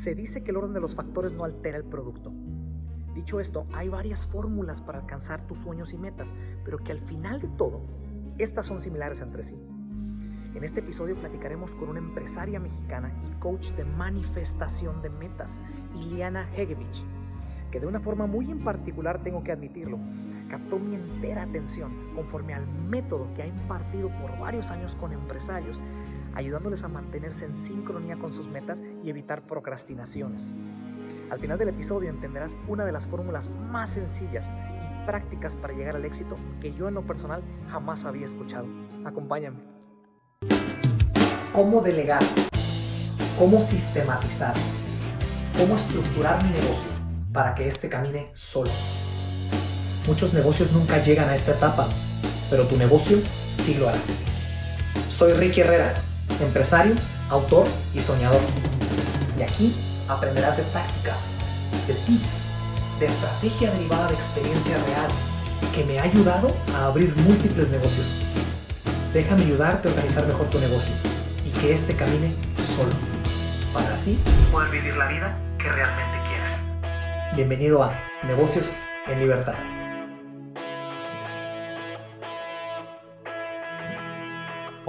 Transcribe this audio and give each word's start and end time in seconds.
Se 0.00 0.14
dice 0.14 0.42
que 0.42 0.50
el 0.50 0.56
orden 0.56 0.72
de 0.72 0.80
los 0.80 0.94
factores 0.94 1.34
no 1.34 1.44
altera 1.44 1.76
el 1.76 1.84
producto. 1.84 2.32
Dicho 3.14 3.38
esto, 3.38 3.66
hay 3.74 3.90
varias 3.90 4.26
fórmulas 4.26 4.80
para 4.80 5.00
alcanzar 5.00 5.46
tus 5.46 5.58
sueños 5.58 5.92
y 5.92 5.98
metas, 5.98 6.32
pero 6.64 6.78
que 6.78 6.92
al 6.92 7.00
final 7.00 7.38
de 7.38 7.48
todo, 7.48 7.82
estas 8.38 8.64
son 8.64 8.80
similares 8.80 9.20
entre 9.20 9.42
sí. 9.42 9.54
En 10.54 10.64
este 10.64 10.80
episodio 10.80 11.16
platicaremos 11.16 11.74
con 11.74 11.90
una 11.90 11.98
empresaria 11.98 12.58
mexicana 12.58 13.12
y 13.28 13.38
coach 13.40 13.72
de 13.72 13.84
manifestación 13.84 15.02
de 15.02 15.10
metas, 15.10 15.60
Iliana 15.94 16.48
Hegevich, 16.56 17.04
que 17.70 17.78
de 17.78 17.86
una 17.86 18.00
forma 18.00 18.26
muy 18.26 18.50
en 18.50 18.64
particular 18.64 19.22
tengo 19.22 19.44
que 19.44 19.52
admitirlo, 19.52 19.98
captó 20.48 20.78
mi 20.78 20.94
entera 20.94 21.42
atención 21.42 21.92
conforme 22.14 22.54
al 22.54 22.66
método 22.66 23.28
que 23.34 23.42
ha 23.42 23.46
impartido 23.46 24.08
por 24.18 24.38
varios 24.38 24.70
años 24.70 24.94
con 24.94 25.12
empresarios, 25.12 25.78
ayudándoles 26.32 26.84
a 26.84 26.88
mantenerse 26.88 27.44
en 27.44 27.54
sincronía 27.54 28.16
con 28.16 28.32
sus 28.32 28.48
metas 28.48 28.80
y 29.02 29.10
evitar 29.10 29.42
procrastinaciones. 29.42 30.54
Al 31.30 31.38
final 31.38 31.58
del 31.58 31.68
episodio 31.68 32.10
entenderás 32.10 32.56
una 32.66 32.84
de 32.84 32.92
las 32.92 33.06
fórmulas 33.06 33.50
más 33.70 33.90
sencillas 33.90 34.46
y 34.46 35.06
prácticas 35.06 35.54
para 35.54 35.72
llegar 35.72 35.96
al 35.96 36.04
éxito 36.04 36.36
que 36.60 36.72
yo 36.72 36.88
en 36.88 36.94
lo 36.94 37.06
personal 37.06 37.42
jamás 37.70 38.04
había 38.04 38.26
escuchado. 38.26 38.66
Acompáñame. 39.04 39.58
¿Cómo 41.52 41.80
delegar? 41.80 42.22
¿Cómo 43.38 43.58
sistematizar? 43.58 44.54
¿Cómo 45.58 45.76
estructurar 45.76 46.42
mi 46.44 46.50
negocio 46.50 46.90
para 47.32 47.54
que 47.54 47.68
éste 47.68 47.88
camine 47.88 48.30
solo? 48.34 48.70
Muchos 50.06 50.34
negocios 50.34 50.72
nunca 50.72 50.98
llegan 51.02 51.28
a 51.28 51.34
esta 51.34 51.52
etapa, 51.52 51.88
pero 52.50 52.64
tu 52.64 52.76
negocio 52.76 53.18
sí 53.18 53.76
lo 53.78 53.88
hará. 53.88 53.98
Soy 55.08 55.32
Ricky 55.34 55.60
Herrera, 55.60 55.94
empresario, 56.40 56.94
autor 57.30 57.66
y 57.94 58.00
soñador. 58.00 58.40
Y 59.40 59.42
aquí 59.42 59.74
aprenderás 60.06 60.58
de 60.58 60.64
tácticas, 60.64 61.30
de 61.86 61.94
tips, 61.94 62.48
de 63.00 63.06
estrategia 63.06 63.70
derivada 63.70 64.08
de 64.08 64.14
experiencia 64.14 64.76
real 64.84 65.10
que 65.74 65.82
me 65.84 65.98
ha 65.98 66.02
ayudado 66.02 66.54
a 66.74 66.88
abrir 66.88 67.16
múltiples 67.22 67.70
negocios. 67.70 68.22
Déjame 69.14 69.44
ayudarte 69.44 69.88
a 69.88 69.92
organizar 69.92 70.26
mejor 70.26 70.50
tu 70.50 70.58
negocio 70.58 70.94
y 71.46 71.58
que 71.58 71.72
éste 71.72 71.96
camine 71.96 72.34
solo, 72.76 72.92
para 73.72 73.94
así 73.94 74.18
poder 74.52 74.70
vivir 74.72 74.94
la 74.98 75.06
vida 75.06 75.34
que 75.56 75.70
realmente 75.70 76.18
quieres. 76.28 77.34
Bienvenido 77.34 77.82
a 77.82 77.98
Negocios 78.24 78.74
en 79.06 79.20
Libertad. 79.20 79.79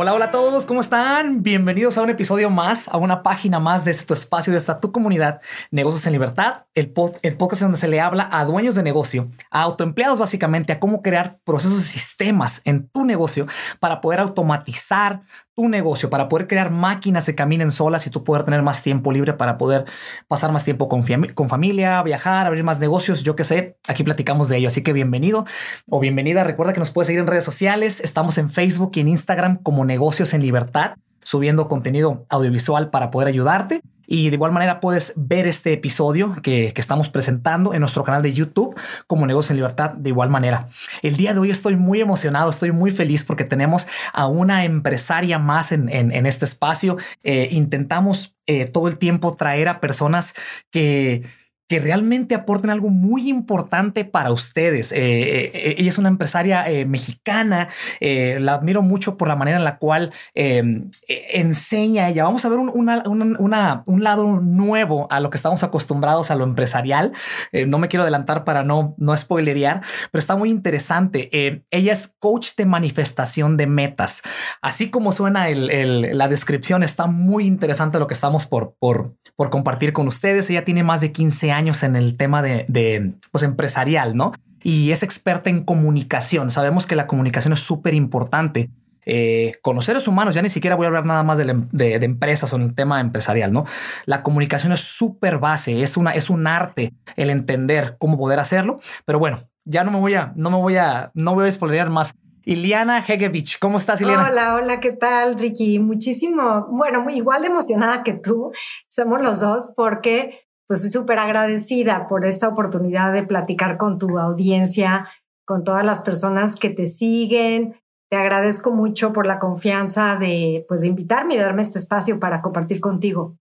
Hola, 0.01 0.15
hola 0.15 0.25
a 0.25 0.31
todos, 0.31 0.65
¿cómo 0.65 0.81
están? 0.81 1.43
Bienvenidos 1.43 1.95
a 1.95 2.01
un 2.01 2.09
episodio 2.09 2.49
más, 2.49 2.87
a 2.87 2.97
una 2.97 3.21
página 3.21 3.59
más 3.59 3.85
de 3.85 3.91
este 3.91 4.03
tu 4.03 4.15
espacio, 4.15 4.51
de 4.51 4.57
esta 4.57 4.79
tu 4.79 4.91
comunidad, 4.91 5.41
Negocios 5.69 6.03
en 6.07 6.13
Libertad, 6.13 6.65
el, 6.73 6.91
el 7.21 7.37
podcast 7.37 7.61
donde 7.61 7.77
se 7.77 7.87
le 7.87 8.01
habla 8.01 8.27
a 8.31 8.43
dueños 8.45 8.73
de 8.73 8.81
negocio, 8.81 9.29
a 9.51 9.61
autoempleados 9.61 10.17
básicamente, 10.17 10.73
a 10.73 10.79
cómo 10.79 11.03
crear 11.03 11.37
procesos 11.43 11.81
y 11.81 11.83
sistemas 11.83 12.61
en 12.65 12.89
tu 12.89 13.05
negocio 13.05 13.45
para 13.79 14.01
poder 14.01 14.21
automatizar 14.21 15.21
tu 15.55 15.67
negocio, 15.67 16.09
para 16.09 16.29
poder 16.29 16.47
crear 16.47 16.71
máquinas 16.71 17.25
que 17.25 17.35
caminen 17.35 17.71
solas 17.71 18.07
y 18.07 18.09
tú 18.09 18.23
poder 18.23 18.43
tener 18.43 18.61
más 18.61 18.81
tiempo 18.81 19.11
libre 19.11 19.33
para 19.33 19.57
poder 19.57 19.85
pasar 20.27 20.51
más 20.51 20.63
tiempo 20.63 20.87
con, 20.87 21.03
con 21.33 21.49
familia, 21.49 22.01
viajar, 22.03 22.47
abrir 22.47 22.63
más 22.63 22.79
negocios, 22.79 23.23
yo 23.23 23.35
qué 23.35 23.43
sé, 23.43 23.77
aquí 23.87 24.03
platicamos 24.03 24.47
de 24.47 24.57
ello. 24.57 24.67
Así 24.67 24.81
que 24.81 24.93
bienvenido 24.93 25.45
o 25.89 25.99
bienvenida. 25.99 26.43
Recuerda 26.43 26.73
que 26.73 26.79
nos 26.79 26.91
puedes 26.91 27.07
seguir 27.07 27.21
en 27.21 27.27
redes 27.27 27.43
sociales. 27.43 27.99
Estamos 27.99 28.37
en 28.37 28.49
Facebook 28.49 28.91
y 28.95 29.01
en 29.01 29.09
Instagram 29.09 29.57
como 29.61 29.83
Negocios 29.83 30.33
en 30.33 30.41
Libertad, 30.41 30.95
subiendo 31.21 31.67
contenido 31.67 32.25
audiovisual 32.29 32.89
para 32.89 33.11
poder 33.11 33.27
ayudarte. 33.27 33.81
Y 34.11 34.29
de 34.29 34.35
igual 34.35 34.51
manera 34.51 34.81
puedes 34.81 35.13
ver 35.15 35.47
este 35.47 35.71
episodio 35.71 36.35
que, 36.43 36.73
estamos 36.75 37.07
presentando 37.07 37.73
en 37.73 37.79
nuestro 37.79 38.03
canal 38.03 38.21
de 38.21 38.33
YouTube 38.33 38.75
como 39.07 39.25
Negocios 39.25 39.51
en 39.51 39.55
Libertad 39.55 39.91
de 39.91 40.09
igual 40.09 40.29
manera. 40.29 40.67
El 41.01 41.15
día 41.15 41.33
de 41.33 41.39
hoy 41.39 41.49
estoy 41.49 41.77
muy 41.77 42.01
emocionado, 42.01 42.49
estoy 42.49 42.73
muy 42.73 42.91
feliz 42.91 43.23
porque 43.23 43.45
tenemos 43.45 43.87
a 44.11 44.27
una 44.27 44.65
empresaria 44.65 45.39
más 45.39 45.71
en, 45.71 45.87
este 46.25 46.43
espacio. 46.43 46.97
Eh, 47.23 47.47
intentamos 47.53 48.35
eh, 48.47 48.65
todo 48.65 48.89
el 48.89 48.97
tiempo 48.97 49.33
traer 49.33 49.69
a 49.69 49.79
personas 49.79 50.33
que 50.71 51.23
que 51.71 51.79
realmente 51.79 52.35
aporten 52.35 52.69
algo 52.69 52.89
muy 52.89 53.29
importante 53.29 54.03
para 54.03 54.33
ustedes. 54.33 54.91
Eh, 54.91 54.97
eh, 54.97 55.51
eh, 55.53 55.75
ella 55.77 55.87
es 55.87 55.97
una 55.97 56.09
empresaria 56.09 56.65
mexicana, 56.85 57.69
la 58.01 58.55
admiro 58.55 58.81
mucho 58.81 59.15
por 59.15 59.29
la 59.29 59.37
manera 59.37 59.57
en 59.57 59.63
la 59.63 59.77
cual 59.77 60.11
em, 60.33 60.91
enseña 61.07 62.09
ella. 62.09 62.25
Vamos 62.25 62.43
a 62.43 62.49
ver 62.49 62.59
un, 62.59 62.69
un, 62.75 64.03
lado 64.03 64.41
nuevo 64.41 65.07
a 65.09 65.21
lo 65.21 65.29
que 65.29 65.37
estamos 65.37 65.63
acostumbrados 65.63 66.29
a 66.29 66.35
lo 66.35 66.43
empresarial. 66.43 67.13
no 67.53 67.77
me 67.77 67.87
quiero 67.87 68.03
adelantar 68.03 68.43
para 68.43 68.65
no, 68.65 68.93
no 68.97 69.15
spoilerear, 69.15 69.81
pero 70.11 70.19
está 70.19 70.35
muy 70.35 70.49
interesante. 70.49 71.63
ella 71.71 71.93
es 71.93 72.13
coach 72.19 72.49
de 72.57 72.65
manifestación 72.65 73.55
de 73.55 73.67
metas. 73.67 74.23
Así 74.61 74.89
como 74.89 75.13
suena 75.13 75.47
la 75.49 76.27
descripción, 76.27 76.83
está 76.83 77.07
muy 77.07 77.45
interesante 77.45 77.97
lo 77.97 78.07
que 78.07 78.13
estamos 78.13 78.45
por, 78.45 78.75
por, 78.77 79.15
por 79.37 79.49
compartir 79.49 79.93
con 79.93 80.09
ustedes. 80.09 80.49
Ella 80.49 80.65
tiene 80.65 80.83
más 80.83 80.99
de 80.99 81.13
15 81.13 81.51
años 81.53 81.60
años 81.61 81.83
en 81.83 81.95
el 81.95 82.17
tema 82.17 82.41
de, 82.41 83.13
pues, 83.31 83.43
empresarial, 83.43 84.15
¿no? 84.15 84.33
Y 84.63 84.91
es 84.91 85.03
experta 85.03 85.49
en 85.49 85.63
comunicación. 85.63 86.49
Sabemos 86.49 86.85
que 86.85 86.95
la 86.95 87.07
comunicación 87.07 87.53
es 87.53 87.59
súper 87.59 87.93
importante. 87.93 88.69
Eh, 89.03 89.53
con 89.63 89.75
los 89.75 89.85
seres 89.85 90.07
humanos, 90.07 90.35
ya 90.35 90.43
ni 90.43 90.49
siquiera 90.49 90.75
voy 90.75 90.85
a 90.85 90.87
hablar 90.89 91.07
nada 91.07 91.23
más 91.23 91.37
de, 91.39 91.65
de, 91.71 92.05
empresas 92.05 92.53
o 92.53 92.55
en 92.55 92.61
el 92.61 92.75
tema 92.75 93.01
empresarial, 93.01 93.51
¿no? 93.51 93.65
La 94.05 94.21
comunicación 94.21 94.71
es 94.71 94.79
súper 94.79 95.39
base, 95.39 95.81
es, 95.81 95.97
una, 95.97 96.11
es 96.11 96.29
un 96.29 96.45
arte 96.45 96.93
el 97.15 97.31
entender 97.31 97.95
cómo 97.97 98.15
poder 98.15 98.37
hacerlo, 98.37 98.79
pero 99.05 99.17
bueno, 99.17 99.39
ya 99.65 99.83
no 99.83 99.89
me 99.89 99.99
voy 99.99 100.13
a, 100.13 100.33
no 100.35 100.51
me 100.51 100.57
voy 100.57 100.77
a, 100.77 101.09
no 101.15 101.33
voy 101.33 101.47
a 101.47 101.51
spoilear 101.51 101.89
más. 101.89 102.13
Iliana 102.43 102.99
Hegevich, 102.99 103.57
¿cómo 103.57 103.77
estás, 103.77 104.01
Iliana? 104.01 104.29
Hola, 104.29 104.55
hola, 104.55 104.79
¿qué 104.79 104.91
tal, 104.91 105.37
Ricky? 105.39 105.79
Muchísimo, 105.79 106.67
bueno, 106.69 107.01
muy 107.01 107.15
igual 107.15 107.41
de 107.41 107.47
emocionada 107.47 108.03
que 108.03 108.13
tú, 108.13 108.51
somos 108.89 109.19
los 109.21 109.39
dos, 109.39 109.69
porque 109.75 110.41
pues 110.71 110.89
súper 110.89 111.19
agradecida 111.19 112.07
por 112.07 112.23
esta 112.23 112.47
oportunidad 112.47 113.11
de 113.11 113.23
platicar 113.23 113.75
con 113.75 113.97
tu 113.97 114.17
audiencia, 114.17 115.05
con 115.45 115.65
todas 115.65 115.83
las 115.83 115.99
personas 115.99 116.55
que 116.55 116.69
te 116.69 116.85
siguen. 116.85 117.75
Te 118.09 118.15
agradezco 118.15 118.71
mucho 118.71 119.11
por 119.11 119.27
la 119.27 119.37
confianza 119.37 120.15
de, 120.15 120.65
pues, 120.69 120.79
de 120.79 120.87
invitarme 120.87 121.35
y 121.35 121.39
darme 121.39 121.63
este 121.63 121.77
espacio 121.77 122.21
para 122.21 122.41
compartir 122.41 122.79
contigo. 122.79 123.35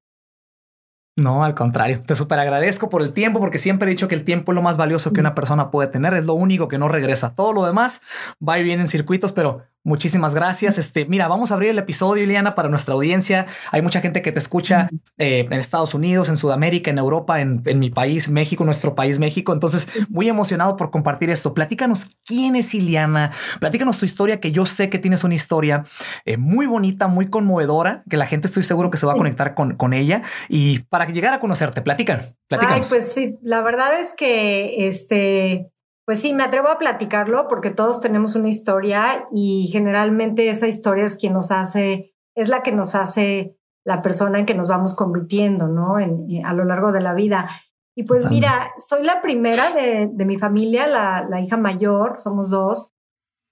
No, 1.16 1.44
al 1.44 1.54
contrario, 1.54 2.00
te 2.04 2.16
súper 2.16 2.40
agradezco 2.40 2.88
por 2.88 3.00
el 3.00 3.12
tiempo, 3.12 3.38
porque 3.38 3.58
siempre 3.58 3.86
he 3.86 3.90
dicho 3.90 4.08
que 4.08 4.16
el 4.16 4.24
tiempo 4.24 4.50
es 4.50 4.56
lo 4.56 4.62
más 4.62 4.76
valioso 4.76 5.12
que 5.12 5.20
una 5.20 5.36
persona 5.36 5.70
puede 5.70 5.86
tener, 5.86 6.14
es 6.14 6.26
lo 6.26 6.34
único 6.34 6.66
que 6.66 6.78
no 6.78 6.88
regresa. 6.88 7.36
Todo 7.36 7.52
lo 7.52 7.64
demás 7.64 8.00
va 8.42 8.58
y 8.58 8.64
viene 8.64 8.82
en 8.82 8.88
circuitos, 8.88 9.30
pero 9.30 9.62
Muchísimas 9.82 10.34
gracias. 10.34 10.76
Este, 10.76 11.06
mira, 11.06 11.26
vamos 11.26 11.50
a 11.50 11.54
abrir 11.54 11.70
el 11.70 11.78
episodio, 11.78 12.22
Iliana, 12.22 12.54
para 12.54 12.68
nuestra 12.68 12.92
audiencia. 12.92 13.46
Hay 13.70 13.80
mucha 13.80 14.02
gente 14.02 14.20
que 14.20 14.30
te 14.30 14.38
escucha 14.38 14.90
eh, 15.16 15.46
en 15.50 15.52
Estados 15.54 15.94
Unidos, 15.94 16.28
en 16.28 16.36
Sudamérica, 16.36 16.90
en 16.90 16.98
Europa, 16.98 17.40
en, 17.40 17.62
mi 17.78 17.88
país, 17.88 18.28
México, 18.28 18.62
nuestro 18.64 18.94
país, 18.94 19.18
México. 19.18 19.54
Entonces, 19.54 19.86
muy 20.10 20.28
emocionado 20.28 20.76
por 20.76 20.90
compartir 20.90 21.30
esto. 21.30 21.54
Platícanos 21.54 22.06
quién 22.26 22.56
es 22.56 22.74
Iliana. 22.74 23.30
Platícanos 23.58 23.96
tu 23.96 24.04
historia, 24.04 24.38
que 24.38 24.52
yo 24.52 24.66
sé 24.66 24.90
que 24.90 24.98
tienes 24.98 25.24
una 25.24 25.34
historia 25.34 25.84
eh, 26.26 26.36
muy 26.36 26.66
bonita, 26.66 27.08
muy 27.08 27.30
conmovedora, 27.30 28.02
que 28.10 28.18
la 28.18 28.26
gente 28.26 28.48
estoy 28.48 28.64
seguro 28.64 28.90
que 28.90 28.98
se 28.98 29.06
va 29.06 29.14
a 29.14 29.16
conectar 29.16 29.54
con, 29.54 29.76
con 29.76 29.94
ella. 29.94 30.22
Y 30.50 30.80
para 30.90 31.06
que 31.06 31.14
llegar 31.14 31.32
a 31.32 31.40
conocerte, 31.40 31.80
platícanos. 31.80 32.34
Ay, 32.50 32.82
pues 32.86 33.12
sí, 33.12 33.38
la 33.40 33.62
verdad 33.62 33.98
es 33.98 34.12
que 34.12 34.88
este 34.88 35.70
pues 36.04 36.20
sí, 36.20 36.34
me 36.34 36.42
atrevo 36.42 36.68
a 36.68 36.78
platicarlo 36.78 37.46
porque 37.48 37.70
todos 37.70 38.00
tenemos 38.00 38.34
una 38.34 38.48
historia 38.48 39.28
y 39.32 39.68
generalmente 39.70 40.48
esa 40.48 40.66
historia 40.66 41.04
es 41.04 41.16
quien 41.16 41.34
nos 41.34 41.50
hace, 41.50 42.14
es 42.34 42.48
la 42.48 42.62
que 42.62 42.72
nos 42.72 42.94
hace 42.94 43.56
la 43.84 44.02
persona 44.02 44.38
en 44.38 44.46
que 44.46 44.54
nos 44.54 44.68
vamos 44.68 44.94
convirtiendo, 44.94 45.68
¿no? 45.68 45.98
En, 45.98 46.30
eh, 46.30 46.42
a 46.44 46.52
lo 46.52 46.64
largo 46.64 46.92
de 46.92 47.00
la 47.00 47.14
vida. 47.14 47.48
Y 47.96 48.04
pues 48.04 48.30
mira, 48.30 48.72
soy 48.78 49.04
la 49.04 49.20
primera 49.20 49.72
de, 49.72 50.24
mi 50.24 50.38
familia, 50.38 50.86
la, 50.86 51.26
la, 51.28 51.40
hija 51.40 51.56
mayor, 51.56 52.20
somos 52.20 52.50
dos, 52.50 52.94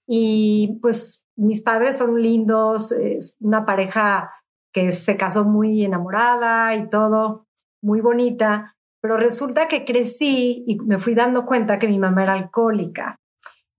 y 0.07 0.79
pues 0.81 1.25
mis 1.35 1.61
padres 1.61 1.97
son 1.97 2.21
lindos, 2.21 2.93
una 3.39 3.65
pareja 3.65 4.31
que 4.73 4.91
se 4.91 5.17
casó 5.17 5.45
muy 5.45 5.83
enamorada 5.83 6.75
y 6.75 6.89
todo, 6.89 7.47
muy 7.81 8.01
bonita, 8.01 8.75
pero 9.01 9.17
resulta 9.17 9.67
que 9.67 9.85
crecí 9.85 10.63
y 10.67 10.79
me 10.79 10.99
fui 10.99 11.15
dando 11.15 11.45
cuenta 11.45 11.79
que 11.79 11.87
mi 11.87 11.99
mamá 11.99 12.23
era 12.23 12.33
alcohólica. 12.33 13.17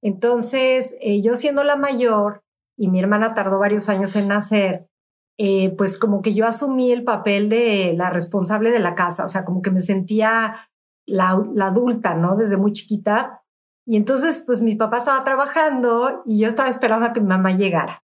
Entonces, 0.03 0.95
eh, 1.01 1.21
yo 1.23 1.37
siendo 1.37 1.63
la 1.65 1.77
mayor 1.77 2.43
y 2.77 2.89
mi 2.89 3.01
hermana 3.01 3.35
tardó 3.35 3.59
varios 3.59 3.89
años 3.89 4.17
en 4.17 4.29
nacer, 4.29 4.89
eh, 5.39 5.75
pues 5.77 5.99
como 5.99 6.23
que 6.23 6.35
yo 6.35 6.47
asumí 6.47 6.93
el 6.93 7.05
papel 7.05 7.49
de 7.49 7.95
la 7.97 8.11
responsable 8.11 8.71
de 8.71 8.79
la 8.79 8.95
casa, 8.95 9.25
o 9.25 9.29
sea, 9.29 9.45
como 9.45 9.63
que 9.63 9.71
me 9.71 9.81
sentía 9.81 10.69
la, 11.07 11.43
la 11.55 11.67
adulta, 11.67 12.15
¿no? 12.15 12.37
Desde 12.37 12.57
muy 12.57 12.73
chiquita. 12.73 13.43
Y 13.87 13.97
entonces, 13.97 14.43
pues 14.47 14.63
mi 14.63 14.77
papá 14.77 14.99
estaba 14.99 15.25
trabajando 15.25 16.23
y 16.25 16.41
yo 16.41 16.49
estaba 16.49 16.69
esperando 16.69 17.07
a 17.07 17.13
que 17.13 17.21
mi 17.21 17.27
mamá 17.27 17.53
llegara. 17.53 18.03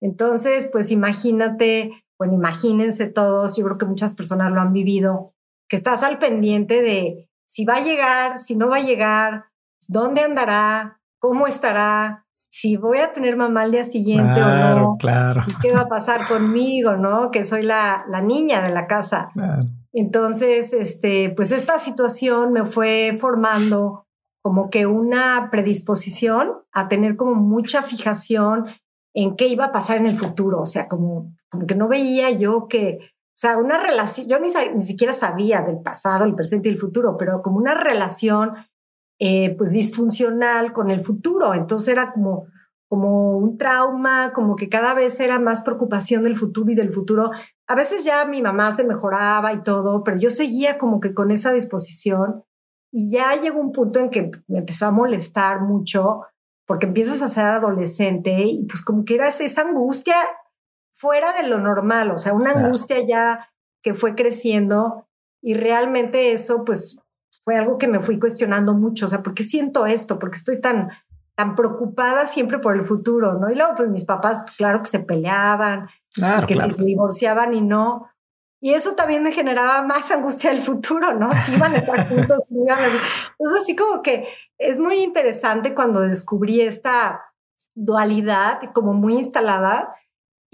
Entonces, 0.00 0.68
pues 0.70 0.90
imagínate, 0.90 2.04
bueno, 2.18 2.34
imagínense 2.34 3.06
todos, 3.06 3.56
yo 3.56 3.64
creo 3.64 3.78
que 3.78 3.86
muchas 3.86 4.14
personas 4.14 4.52
lo 4.52 4.60
han 4.60 4.72
vivido, 4.72 5.33
que 5.68 5.76
estás 5.76 6.02
al 6.02 6.18
pendiente 6.18 6.82
de 6.82 7.28
si 7.46 7.64
va 7.64 7.76
a 7.76 7.84
llegar, 7.84 8.40
si 8.40 8.56
no 8.56 8.68
va 8.68 8.76
a 8.76 8.82
llegar, 8.82 9.44
dónde 9.86 10.22
andará, 10.22 11.00
cómo 11.18 11.46
estará, 11.46 12.26
si 12.50 12.76
voy 12.76 12.98
a 12.98 13.12
tener 13.12 13.36
mamá 13.36 13.62
al 13.62 13.72
día 13.72 13.84
siguiente 13.84 14.40
o 14.40 14.76
no. 14.76 14.96
Claro. 14.98 15.42
Y 15.46 15.54
qué 15.60 15.72
va 15.72 15.82
a 15.82 15.88
pasar 15.88 16.26
conmigo, 16.28 16.96
¿no? 16.96 17.30
Que 17.30 17.44
soy 17.44 17.62
la, 17.62 18.04
la 18.08 18.20
niña 18.20 18.62
de 18.62 18.70
la 18.70 18.86
casa. 18.86 19.30
Entonces, 19.92 20.72
este, 20.72 21.30
pues 21.30 21.50
esta 21.50 21.78
situación 21.78 22.52
me 22.52 22.64
fue 22.64 23.16
formando 23.20 24.06
como 24.42 24.68
que 24.68 24.86
una 24.86 25.48
predisposición 25.50 26.52
a 26.72 26.88
tener 26.88 27.16
como 27.16 27.34
mucha 27.34 27.82
fijación 27.82 28.66
en 29.14 29.36
qué 29.36 29.48
iba 29.48 29.66
a 29.66 29.72
pasar 29.72 29.96
en 29.96 30.06
el 30.06 30.16
futuro. 30.16 30.60
O 30.60 30.66
sea, 30.66 30.86
como, 30.86 31.32
como 31.48 31.66
que 31.66 31.74
no 31.74 31.88
veía 31.88 32.30
yo 32.30 32.68
que, 32.68 32.98
o 33.34 33.36
sea, 33.36 33.58
una 33.58 33.78
relación, 33.78 34.28
yo 34.28 34.38
ni, 34.38 34.48
ni 34.76 34.82
siquiera 34.82 35.12
sabía 35.12 35.62
del 35.62 35.80
pasado, 35.80 36.24
el 36.24 36.36
presente 36.36 36.68
y 36.68 36.72
el 36.72 36.78
futuro, 36.78 37.16
pero 37.16 37.42
como 37.42 37.56
una 37.56 37.74
relación 37.74 38.52
eh, 39.18 39.56
pues 39.58 39.72
disfuncional 39.72 40.72
con 40.72 40.90
el 40.90 41.00
futuro. 41.00 41.52
Entonces 41.52 41.88
era 41.88 42.12
como, 42.12 42.46
como 42.88 43.36
un 43.36 43.58
trauma, 43.58 44.32
como 44.32 44.54
que 44.54 44.68
cada 44.68 44.94
vez 44.94 45.18
era 45.18 45.40
más 45.40 45.62
preocupación 45.62 46.22
del 46.22 46.36
futuro 46.36 46.70
y 46.70 46.76
del 46.76 46.92
futuro. 46.92 47.32
A 47.66 47.74
veces 47.74 48.04
ya 48.04 48.24
mi 48.24 48.40
mamá 48.40 48.72
se 48.72 48.84
mejoraba 48.84 49.52
y 49.52 49.64
todo, 49.64 50.04
pero 50.04 50.16
yo 50.16 50.30
seguía 50.30 50.78
como 50.78 51.00
que 51.00 51.12
con 51.12 51.32
esa 51.32 51.52
disposición 51.52 52.44
y 52.92 53.10
ya 53.10 53.34
llegó 53.34 53.58
un 53.58 53.72
punto 53.72 53.98
en 53.98 54.10
que 54.10 54.30
me 54.46 54.58
empezó 54.58 54.86
a 54.86 54.92
molestar 54.92 55.60
mucho 55.62 56.20
porque 56.66 56.86
empiezas 56.86 57.20
a 57.20 57.28
ser 57.28 57.46
adolescente 57.46 58.44
y 58.44 58.64
pues 58.66 58.82
como 58.82 59.04
que 59.04 59.16
era 59.16 59.26
esa 59.26 59.62
angustia 59.62 60.14
fuera 61.04 61.34
de 61.34 61.46
lo 61.46 61.58
normal, 61.58 62.10
o 62.10 62.16
sea, 62.16 62.32
una 62.32 62.52
angustia 62.52 63.06
ya 63.06 63.50
que 63.82 63.92
fue 63.92 64.14
creciendo 64.14 65.06
y 65.42 65.52
realmente 65.52 66.32
eso 66.32 66.64
pues 66.64 66.98
fue 67.44 67.58
algo 67.58 67.76
que 67.76 67.88
me 67.88 68.00
fui 68.00 68.18
cuestionando 68.18 68.72
mucho, 68.72 69.04
o 69.04 69.08
sea, 69.10 69.22
¿por 69.22 69.34
qué 69.34 69.42
siento 69.42 69.84
esto? 69.84 70.18
¿Por 70.18 70.30
qué 70.30 70.38
estoy 70.38 70.62
tan, 70.62 70.88
tan 71.34 71.56
preocupada 71.56 72.26
siempre 72.26 72.58
por 72.58 72.74
el 72.74 72.84
futuro, 72.84 73.34
¿no? 73.34 73.50
Y 73.50 73.54
luego, 73.54 73.74
pues 73.76 73.90
mis 73.90 74.04
papás, 74.04 74.40
pues 74.40 74.52
claro 74.52 74.80
que 74.80 74.88
se 74.88 75.00
peleaban, 75.00 75.90
que 76.48 76.58
se 76.58 76.82
divorciaban 76.82 77.52
y 77.52 77.60
no. 77.60 78.08
Y 78.62 78.72
eso 78.72 78.94
también 78.94 79.22
me 79.22 79.32
generaba 79.32 79.82
más 79.82 80.10
angustia 80.10 80.48
del 80.48 80.62
futuro, 80.62 81.12
¿no? 81.12 81.28
Si 81.44 81.54
iban 81.54 81.74
a 81.74 81.76
estar 81.76 82.08
juntos, 82.08 82.44
si 82.48 82.54
iban 82.54 82.78
a... 82.78 82.86
Entonces, 82.86 83.62
así 83.62 83.76
como 83.76 84.00
que 84.00 84.26
es 84.56 84.80
muy 84.80 85.00
interesante 85.00 85.74
cuando 85.74 86.00
descubrí 86.00 86.62
esta 86.62 87.20
dualidad 87.74 88.60
como 88.72 88.94
muy 88.94 89.18
instalada 89.18 89.94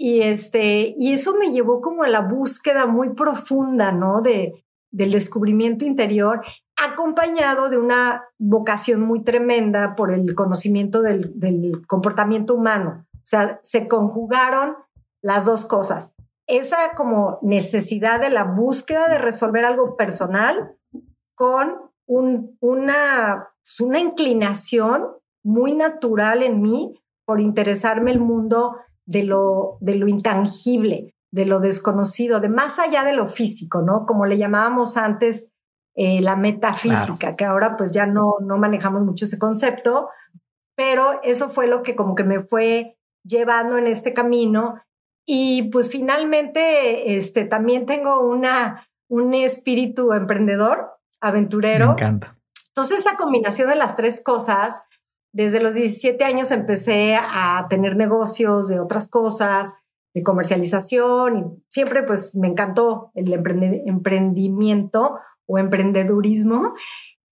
y 0.01 0.23
este 0.23 0.95
y 0.97 1.13
eso 1.13 1.35
me 1.37 1.51
llevó 1.51 1.79
como 1.79 2.01
a 2.01 2.07
la 2.07 2.21
búsqueda 2.21 2.87
muy 2.87 3.09
profunda, 3.09 3.91
¿no? 3.91 4.21
De 4.21 4.65
del 4.89 5.11
descubrimiento 5.11 5.85
interior 5.85 6.41
acompañado 6.75 7.69
de 7.69 7.77
una 7.77 8.23
vocación 8.39 9.01
muy 9.01 9.23
tremenda 9.23 9.95
por 9.95 10.11
el 10.11 10.33
conocimiento 10.33 11.03
del, 11.03 11.85
comportamiento 11.85 12.55
humano. 12.55 13.05
O 13.13 13.25
sea, 13.25 13.59
se 13.61 13.87
conjugaron 13.87 14.75
las 15.21 15.45
dos 15.45 15.67
cosas. 15.67 16.11
Esa 16.47 16.95
como 16.97 17.37
necesidad 17.43 18.19
de 18.19 18.31
la 18.31 18.43
búsqueda 18.43 19.07
de 19.07 19.19
resolver 19.19 19.63
algo 19.65 19.95
personal 19.95 20.75
con 21.35 21.91
una, 22.07 23.49
pues, 23.63 23.79
una 23.79 23.99
inclinación 23.99 25.09
muy 25.43 25.73
natural 25.73 26.41
en 26.41 26.59
mí 26.59 26.99
por 27.23 27.39
interesarme 27.39 28.11
el 28.11 28.19
mundo 28.19 28.75
de 29.11 29.23
lo, 29.23 29.77
de 29.81 29.95
lo 29.95 30.07
intangible, 30.07 31.13
de 31.31 31.45
lo 31.45 31.59
desconocido, 31.59 32.39
de 32.39 32.47
más 32.47 32.79
allá 32.79 33.03
de 33.03 33.13
lo 33.13 33.27
físico, 33.27 33.81
¿no? 33.81 34.05
Como 34.05 34.25
le 34.25 34.37
llamábamos 34.37 34.95
antes 34.95 35.49
eh, 35.95 36.21
la 36.21 36.37
metafísica, 36.37 37.35
que 37.35 37.43
ahora 37.43 37.75
pues 37.75 37.91
ya 37.91 38.05
no, 38.05 38.35
no 38.41 38.57
manejamos 38.57 39.03
mucho 39.03 39.25
ese 39.25 39.37
concepto, 39.37 40.07
pero 40.75 41.21
eso 41.23 41.49
fue 41.49 41.67
lo 41.67 41.83
que 41.83 41.95
como 41.97 42.15
que 42.15 42.23
me 42.23 42.39
fue 42.39 42.97
llevando 43.23 43.77
en 43.77 43.87
este 43.87 44.13
camino 44.13 44.81
y 45.25 45.69
pues 45.71 45.91
finalmente 45.91 47.17
este, 47.17 47.43
también 47.43 47.85
tengo 47.85 48.21
una, 48.21 48.87
un 49.09 49.33
espíritu 49.33 50.13
emprendedor, 50.13 50.91
aventurero. 51.19 51.87
Me 51.87 51.91
encanta. 51.91 52.33
Entonces 52.67 52.99
esa 52.99 53.17
combinación 53.17 53.67
de 53.67 53.75
las 53.75 53.97
tres 53.97 54.23
cosas, 54.23 54.83
desde 55.33 55.61
los 55.61 55.73
17 55.73 56.23
años 56.23 56.51
empecé 56.51 57.15
a 57.15 57.67
tener 57.69 57.95
negocios 57.95 58.67
de 58.67 58.79
otras 58.79 59.07
cosas, 59.07 59.77
de 60.13 60.23
comercialización 60.23 61.37
y 61.37 61.43
siempre 61.69 62.03
pues 62.03 62.35
me 62.35 62.47
encantó 62.49 63.11
el 63.15 63.31
emprendimiento 63.33 65.19
o 65.45 65.57
emprendedurismo. 65.57 66.73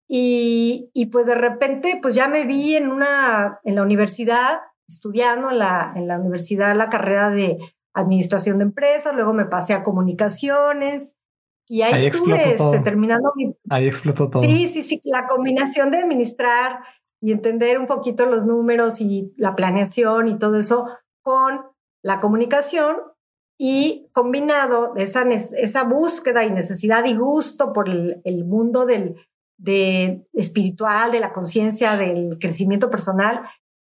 Y, 0.07 0.89
y, 0.93 1.07
pues 1.07 1.27
de 1.27 1.35
repente, 1.35 1.99
pues 2.01 2.15
ya 2.15 2.27
me 2.27 2.43
vi 2.45 2.75
en 2.75 2.89
una, 2.89 3.59
en 3.63 3.75
la 3.75 3.83
universidad, 3.83 4.61
estudiando 4.87 5.51
en 5.51 5.59
la, 5.59 5.93
en 5.95 6.07
la 6.07 6.17
universidad 6.17 6.75
la 6.75 6.89
carrera 6.89 7.29
de 7.29 7.59
administración 7.93 8.57
de 8.57 8.63
empresas, 8.63 9.13
luego 9.13 9.33
me 9.33 9.45
pasé 9.45 9.73
a 9.73 9.83
comunicaciones 9.83 11.15
y 11.67 11.83
ahí, 11.83 12.07
estuve 12.07 12.53
este, 12.53 12.79
terminando 12.79 13.31
mi... 13.35 13.53
Ahí 13.69 13.85
explotó 13.85 14.29
todo. 14.31 14.41
Sí, 14.41 14.67
sí, 14.69 14.81
sí, 14.81 14.99
la 15.05 15.27
combinación 15.27 15.91
de 15.91 15.99
administrar 15.99 16.79
y 17.21 17.31
entender 17.31 17.79
un 17.79 17.87
poquito 17.87 18.25
los 18.25 18.45
números 18.45 19.01
y 19.01 19.33
la 19.37 19.55
planeación 19.55 20.27
y 20.27 20.37
todo 20.37 20.55
eso 20.55 20.87
con 21.21 21.61
la 22.01 22.19
comunicación 22.19 22.97
y 23.57 24.07
combinado 24.13 24.93
esa, 24.95 25.23
esa 25.23 25.83
búsqueda 25.83 26.45
y 26.45 26.51
necesidad 26.51 27.05
y 27.05 27.15
gusto 27.15 27.73
por 27.73 27.89
el, 27.89 28.45
mundo 28.45 28.85
del, 28.85 29.15
de 29.57 30.25
espiritual, 30.33 31.11
de 31.11 31.19
la 31.19 31.33
conciencia, 31.33 31.97
del 31.97 32.37
crecimiento 32.39 32.89
personal, 32.89 33.41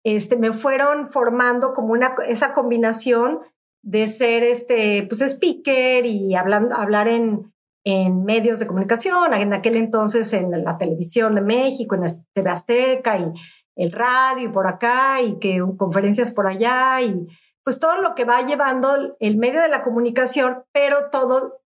este, 0.04 0.36
me 0.36 0.52
fueron 0.52 1.10
formando 1.10 1.74
como 1.74 1.92
una, 1.92 2.16
esa 2.26 2.52
combinación 2.52 3.40
de 3.84 4.08
ser 4.08 4.42
este, 4.42 5.04
pues, 5.08 5.20
speaker 5.20 6.06
y 6.06 6.34
hablando, 6.34 6.74
hablar 6.74 7.06
en, 7.06 7.51
en 7.84 8.24
medios 8.24 8.58
de 8.58 8.66
comunicación, 8.66 9.34
en 9.34 9.52
aquel 9.52 9.76
entonces 9.76 10.32
en 10.32 10.50
la 10.64 10.78
televisión 10.78 11.34
de 11.34 11.40
México, 11.40 11.94
en 11.94 12.02
la 12.02 12.14
TV 12.32 12.50
Azteca 12.50 13.18
y 13.18 13.32
el 13.76 13.92
radio 13.92 14.48
y 14.48 14.52
por 14.52 14.66
acá 14.66 15.20
y 15.20 15.38
que 15.38 15.60
conferencias 15.76 16.30
por 16.30 16.46
allá 16.46 17.00
y 17.00 17.26
pues 17.64 17.78
todo 17.78 18.00
lo 18.00 18.14
que 18.14 18.24
va 18.24 18.44
llevando 18.44 19.16
el 19.18 19.36
medio 19.36 19.60
de 19.60 19.68
la 19.68 19.82
comunicación, 19.82 20.64
pero 20.72 21.10
todo 21.10 21.60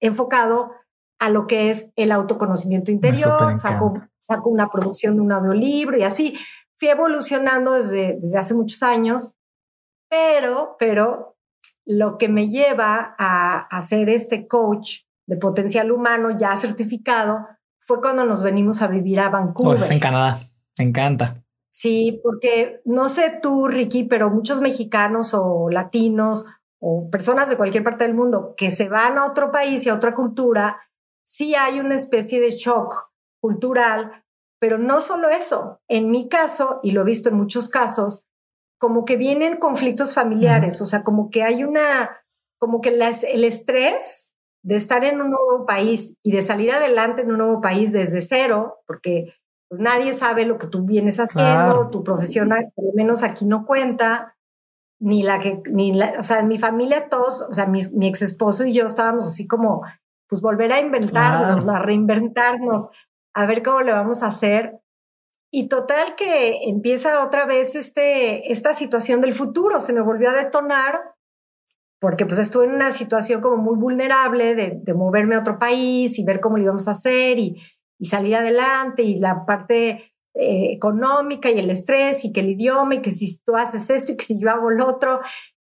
enfocado 0.00 0.72
a 1.18 1.30
lo 1.30 1.46
que 1.46 1.70
es 1.70 1.90
el 1.96 2.12
autoconocimiento 2.12 2.90
interior, 2.90 3.56
saco, 3.56 3.94
saco, 4.20 4.50
una 4.50 4.70
producción 4.70 5.14
de 5.16 5.22
un 5.22 5.32
audiolibro 5.32 5.96
y 5.96 6.02
así. 6.02 6.36
Fui 6.78 6.88
evolucionando 6.88 7.72
desde, 7.72 8.18
desde 8.20 8.38
hace 8.38 8.54
muchos 8.54 8.82
años, 8.82 9.34
pero, 10.10 10.76
pero 10.78 11.38
lo 11.86 12.18
que 12.18 12.28
me 12.28 12.48
lleva 12.48 13.14
a, 13.18 13.60
a 13.60 13.82
ser 13.82 14.10
este 14.10 14.46
coach 14.46 15.05
de 15.26 15.36
potencial 15.36 15.90
humano 15.90 16.36
ya 16.38 16.56
certificado 16.56 17.46
fue 17.80 18.00
cuando 18.00 18.24
nos 18.24 18.42
venimos 18.42 18.82
a 18.82 18.88
vivir 18.88 19.20
a 19.20 19.28
Vancouver. 19.28 19.78
Pues 19.78 19.90
en 19.90 20.00
Canadá, 20.00 20.38
me 20.78 20.84
encanta. 20.84 21.42
Sí, 21.72 22.20
porque 22.22 22.80
no 22.84 23.08
sé 23.08 23.38
tú, 23.42 23.68
Ricky, 23.68 24.04
pero 24.04 24.30
muchos 24.30 24.60
mexicanos 24.60 25.34
o 25.34 25.68
latinos 25.70 26.46
o 26.78 27.10
personas 27.10 27.48
de 27.48 27.56
cualquier 27.56 27.84
parte 27.84 28.04
del 28.04 28.14
mundo 28.14 28.54
que 28.56 28.70
se 28.70 28.88
van 28.88 29.18
a 29.18 29.26
otro 29.26 29.52
país 29.52 29.84
y 29.84 29.88
a 29.88 29.94
otra 29.94 30.14
cultura, 30.14 30.80
sí 31.24 31.54
hay 31.54 31.78
una 31.78 31.94
especie 31.94 32.40
de 32.40 32.50
shock 32.50 33.10
cultural, 33.40 34.24
pero 34.58 34.78
no 34.78 35.00
solo 35.00 35.28
eso. 35.28 35.80
En 35.86 36.10
mi 36.10 36.28
caso, 36.28 36.80
y 36.82 36.92
lo 36.92 37.02
he 37.02 37.04
visto 37.04 37.28
en 37.28 37.36
muchos 37.36 37.68
casos, 37.68 38.24
como 38.78 39.04
que 39.04 39.16
vienen 39.16 39.58
conflictos 39.58 40.14
familiares, 40.14 40.80
o 40.80 40.86
sea, 40.86 41.02
como 41.02 41.30
que 41.30 41.42
hay 41.42 41.62
una, 41.62 42.10
como 42.58 42.80
que 42.80 42.88
el 42.88 43.44
estrés 43.44 44.25
de 44.66 44.74
estar 44.74 45.04
en 45.04 45.20
un 45.20 45.30
nuevo 45.30 45.64
país 45.64 46.14
y 46.24 46.32
de 46.32 46.42
salir 46.42 46.72
adelante 46.72 47.22
en 47.22 47.30
un 47.30 47.38
nuevo 47.38 47.60
país 47.60 47.92
desde 47.92 48.20
cero, 48.20 48.80
porque 48.84 49.32
pues 49.68 49.80
nadie 49.80 50.12
sabe 50.12 50.44
lo 50.44 50.58
que 50.58 50.66
tú 50.66 50.84
vienes 50.84 51.20
haciendo, 51.20 51.88
tu 51.88 52.02
profesión, 52.02 52.48
por 52.48 52.84
lo 52.84 52.90
menos 52.94 53.22
aquí 53.22 53.46
no 53.46 53.64
cuenta, 53.64 54.36
ni 55.00 55.22
la 55.22 55.38
que, 55.38 55.62
ni 55.70 55.92
la, 55.92 56.14
o 56.18 56.24
sea, 56.24 56.40
en 56.40 56.48
mi 56.48 56.58
familia 56.58 57.08
todos, 57.08 57.42
o 57.48 57.54
sea, 57.54 57.66
mi, 57.66 57.80
mi 57.94 58.08
ex 58.08 58.22
esposo 58.22 58.64
y 58.64 58.72
yo 58.72 58.86
estábamos 58.86 59.24
así 59.28 59.46
como, 59.46 59.82
pues 60.28 60.42
volver 60.42 60.72
a 60.72 60.80
inventarnos, 60.80 61.68
a 61.68 61.78
reinventarnos, 61.78 62.88
a 63.36 63.46
ver 63.46 63.62
cómo 63.62 63.82
le 63.82 63.92
vamos 63.92 64.24
a 64.24 64.28
hacer. 64.28 64.80
Y 65.52 65.68
total 65.68 66.16
que 66.16 66.68
empieza 66.68 67.22
otra 67.22 67.46
vez 67.46 67.76
este, 67.76 68.50
esta 68.50 68.74
situación 68.74 69.20
del 69.20 69.32
futuro, 69.32 69.78
se 69.78 69.92
me 69.92 70.00
volvió 70.00 70.30
a 70.30 70.34
detonar, 70.34 71.14
porque 72.06 72.24
pues 72.24 72.38
estuve 72.38 72.66
en 72.66 72.70
una 72.70 72.92
situación 72.92 73.40
como 73.40 73.56
muy 73.56 73.76
vulnerable 73.76 74.54
de, 74.54 74.78
de 74.80 74.94
moverme 74.94 75.34
a 75.34 75.40
otro 75.40 75.58
país 75.58 76.20
y 76.20 76.24
ver 76.24 76.38
cómo 76.38 76.56
lo 76.56 76.62
íbamos 76.62 76.86
a 76.86 76.92
hacer 76.92 77.40
y, 77.40 77.60
y 77.98 78.06
salir 78.06 78.36
adelante 78.36 79.02
y 79.02 79.18
la 79.18 79.44
parte 79.44 80.14
eh, 80.32 80.70
económica 80.70 81.50
y 81.50 81.58
el 81.58 81.68
estrés 81.68 82.24
y 82.24 82.32
que 82.32 82.38
el 82.38 82.50
idioma 82.50 82.94
y 82.94 83.02
que 83.02 83.10
si 83.10 83.36
tú 83.44 83.56
haces 83.56 83.90
esto 83.90 84.12
y 84.12 84.16
que 84.16 84.24
si 84.24 84.38
yo 84.38 84.50
hago 84.50 84.70
lo 84.70 84.86
otro. 84.86 85.18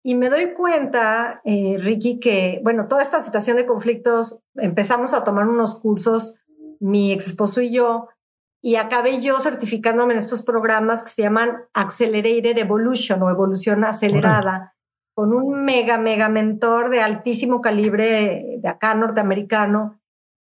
Y 0.04 0.16
me 0.16 0.30
doy 0.30 0.54
cuenta, 0.54 1.40
eh, 1.46 1.78
Ricky, 1.80 2.20
que, 2.20 2.60
bueno, 2.62 2.90
toda 2.90 3.04
esta 3.04 3.22
situación 3.22 3.56
de 3.56 3.66
conflictos, 3.66 4.42
empezamos 4.56 5.14
a 5.14 5.24
tomar 5.24 5.48
unos 5.48 5.80
cursos, 5.80 6.42
mi 6.82 7.14
ex 7.14 7.28
esposo 7.28 7.62
y 7.62 7.72
yo, 7.72 8.10
y 8.62 8.76
acabé 8.76 9.22
yo 9.22 9.40
certificándome 9.40 10.12
en 10.12 10.20
estos 10.20 10.42
programas 10.42 11.06
que 11.06 11.12
se 11.12 11.22
llaman 11.22 11.56
Accelerated 11.74 12.58
Evolution 12.58 13.24
o 13.24 13.30
evolución 13.30 13.86
acelerada, 13.86 14.74
con 15.18 15.34
un 15.34 15.66
mega, 15.66 15.98
mega 15.98 16.30
mentor 16.30 16.92
de 16.92 17.02
altísimo 17.02 17.60
calibre 17.60 18.60
de 18.60 18.70
acá 18.70 18.94
norteamericano. 18.94 20.00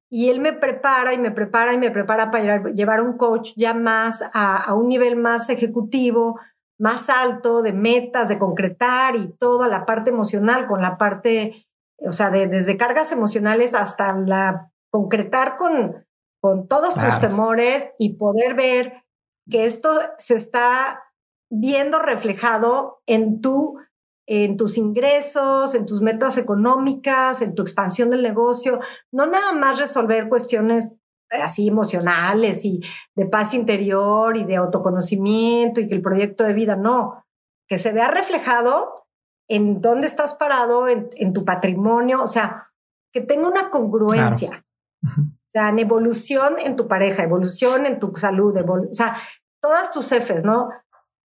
Y 0.10 0.30
él 0.30 0.40
me 0.40 0.54
prepara 0.54 1.14
y 1.14 1.18
me 1.18 1.32
prepara 1.32 1.74
y 1.74 1.78
me 1.78 1.92
prepara 1.92 2.32
para 2.32 2.72
llevar 2.72 3.02
un 3.02 3.18
coach 3.18 3.52
ya 3.58 3.74
más 3.74 4.22
a, 4.34 4.56
a 4.56 4.74
un 4.74 4.88
nivel 4.88 5.18
más 5.18 5.50
ejecutivo, 5.50 6.40
más 6.80 7.10
alto, 7.10 7.62
de 7.62 7.74
metas, 7.74 8.30
de 8.30 8.40
concretar 8.40 9.18
y 9.18 9.34
toda 9.34 9.68
la 9.68 9.86
parte 9.86 10.12
emocional 10.12 10.66
con 10.66 10.82
la 10.82 10.98
parte, 10.98 11.68
o 11.98 12.14
sea, 12.14 12.30
de, 12.30 12.48
desde 12.48 12.78
cargas 12.78 13.12
emocionales 13.12 13.76
hasta 13.76 14.14
la 14.14 14.72
concretar 14.90 15.58
con, 15.58 16.06
con 16.40 16.70
todos 16.70 16.94
tus 16.94 17.20
temores 17.20 17.92
y 18.00 18.14
poder 18.14 18.54
ver 18.54 19.04
que 19.50 19.66
esto 19.66 19.90
se 20.18 20.36
está 20.36 21.04
viendo 21.50 22.00
reflejado 22.00 23.02
en 23.06 23.42
tu 23.42 23.78
en 24.26 24.58
tus 24.58 24.78
ingresos, 24.78 25.76
en 25.76 25.86
tus 25.86 26.02
metas 26.02 26.38
económicas, 26.38 27.42
en 27.42 27.56
tu 27.56 27.62
expansión 27.62 28.10
del 28.10 28.24
negocio, 28.24 28.80
no 29.12 29.26
nada 29.26 29.54
más 29.54 29.80
resolver 29.80 30.30
cuestiones 30.30 30.90
así 31.30 31.68
emocionales 31.68 32.64
y 32.64 32.82
de 33.16 33.26
paz 33.26 33.54
interior 33.54 34.38
y 34.38 34.44
de 34.44 34.56
autoconocimiento 34.56 35.82
y 35.82 35.88
que 35.88 35.96
el 35.96 36.02
proyecto 36.02 36.44
de 36.44 36.54
vida, 36.54 36.76
no, 36.76 37.26
que 37.68 37.80
se 37.80 37.92
vea 37.92 38.10
reflejado 38.10 39.08
en 39.50 39.82
dónde 39.82 40.08
estás 40.08 40.36
parado, 40.36 40.88
en, 40.88 41.34
tu 41.34 41.44
patrimonio, 41.44 42.22
o 42.22 42.28
sea, 42.28 42.72
que 43.12 43.22
tenga 43.22 43.48
una 43.48 43.70
congruencia. 43.70 44.64
O 45.04 45.52
sea, 45.54 45.70
en 45.70 45.80
evolución 45.80 46.56
en 46.60 46.76
tu 46.76 46.88
pareja, 46.88 47.24
evolución 47.24 47.86
en 47.86 48.00
tu 48.00 48.16
salud, 48.16 48.56
o 48.58 48.94
sea, 48.94 49.18
todas 49.62 49.92
tus 49.92 50.08
Fs, 50.08 50.44
¿no? 50.44 50.70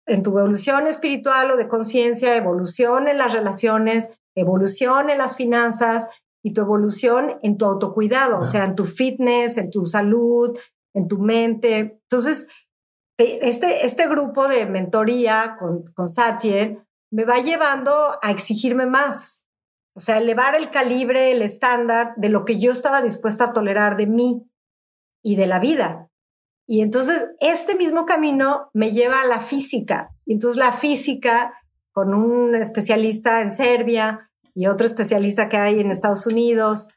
En 0.09 0.23
tu 0.23 0.31
evolución 0.31 0.87
espiritual 0.87 1.51
o 1.51 1.57
de 1.57 1.69
conciencia, 1.69 2.35
evolución 2.35 3.09
en 3.09 3.19
las 3.19 3.33
relaciones, 3.33 4.09
evolución 4.35 5.11
en 5.11 5.19
las 5.19 5.37
finanzas, 5.37 6.09
y 6.43 6.53
tu 6.53 6.61
evolución 6.61 7.39
en 7.43 7.59
tu 7.59 7.65
autocuidado, 7.65 8.41
o 8.41 8.45
sea, 8.45 8.65
en 8.65 8.75
tu 8.75 8.85
fitness, 8.85 9.57
en 9.57 9.71
tu 9.71 9.87
salud, 9.87 10.57
en 10.95 11.09
tu 11.09 11.19
mente. 11.19 12.01
Entonces, 12.03 12.47
este, 13.19 13.85
este 13.85 14.09
grupo 14.09 14.49
de 14.49 14.67
mentoría 14.67 15.57
con, 15.59 15.93
con 15.93 16.09
Satyen 16.09 16.87
me 17.11 17.25
va 17.25 17.39
llevando 17.39 18.19
a 18.23 18.31
exigirme 18.31 18.87
más, 18.87 19.47
o 19.97 20.01
sea, 20.01 20.19
elevar 20.19 20.55
el 20.55 20.71
calibre, 20.71 21.33
el 21.33 21.43
estándar 21.43 22.15
de 22.17 22.29
lo 22.29 22.45
que 22.45 22.61
yo 22.61 22.71
estaba 22.71 23.03
dispuesta 23.03 23.47
a 23.47 23.53
tolerar 23.53 23.97
de 23.97 24.07
mí 24.07 24.49
y 25.25 25.37
de 25.37 25.47
la 25.47 25.59
vida. 25.59 26.09
Y 26.69 26.83
entonces, 26.83 27.27
este 27.41 27.75
mismo 27.75 28.07
camino 28.07 28.71
me 28.73 28.93
lleva 28.93 29.23
a 29.23 29.27
la 29.27 29.41
física. 29.41 30.11
Y 30.25 30.35
entonces, 30.35 30.59
la 30.59 30.71
física, 30.71 31.55
con 31.91 32.15
un 32.15 32.55
especialista 32.55 33.41
en 33.41 33.51
Serbia, 33.51 34.29
y 34.59 34.67
otro 34.67 34.87
especialista 34.87 35.49
que 35.49 35.57
hay 35.57 35.79
en 35.79 35.93
Estados 35.93 36.27
Unidos 36.27 36.89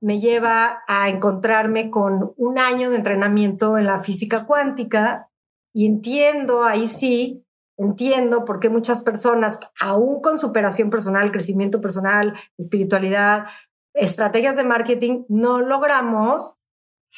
me 0.00 0.20
lleva 0.20 0.84
a 0.86 1.08
encontrarme 1.08 1.90
con 1.90 2.34
un 2.36 2.58
año 2.58 2.88
de 2.88 2.96
entrenamiento 2.96 3.78
en 3.78 3.86
la 3.86 4.00
física 4.04 4.46
cuántica 4.46 5.28
y 5.72 5.86
entiendo, 5.86 6.62
ahí 6.62 6.86
sí, 6.86 7.44
entiendo 7.76 8.44
por 8.44 8.60
qué 8.60 8.68
muchas 8.68 9.02
personas, 9.02 9.58
aún 9.80 10.22
con 10.22 10.38
superación 10.38 10.88
personal, 10.88 11.32
crecimiento 11.32 11.80
personal, 11.80 12.34
espiritualidad, 12.58 13.46
estrategias 13.92 14.54
de 14.54 14.62
marketing, 14.62 15.24
no 15.28 15.62
logramos 15.62 16.54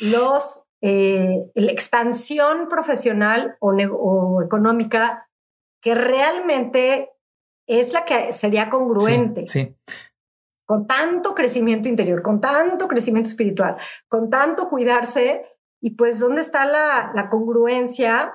los, 0.00 0.62
eh, 0.82 1.50
la 1.54 1.72
expansión 1.72 2.68
profesional 2.68 3.56
o, 3.60 3.70
o 3.70 4.42
económica 4.42 5.28
que 5.82 5.94
realmente 5.94 7.10
es 7.66 7.92
la 7.92 8.04
que 8.04 8.32
sería 8.32 8.70
congruente. 8.70 9.46
Sí, 9.46 9.76
Con 10.66 10.86
tanto 10.86 11.34
crecimiento 11.34 11.88
interior, 11.88 12.22
con 12.22 12.40
tanto 12.40 12.88
crecimiento 12.88 13.28
espiritual, 13.28 13.76
con 14.08 14.30
tanto 14.30 14.68
cuidarse, 14.68 15.44
y 15.80 15.90
pues, 15.90 16.18
¿dónde 16.18 16.40
está 16.40 16.66
la, 16.66 17.12
la 17.14 17.28
congruencia 17.28 18.34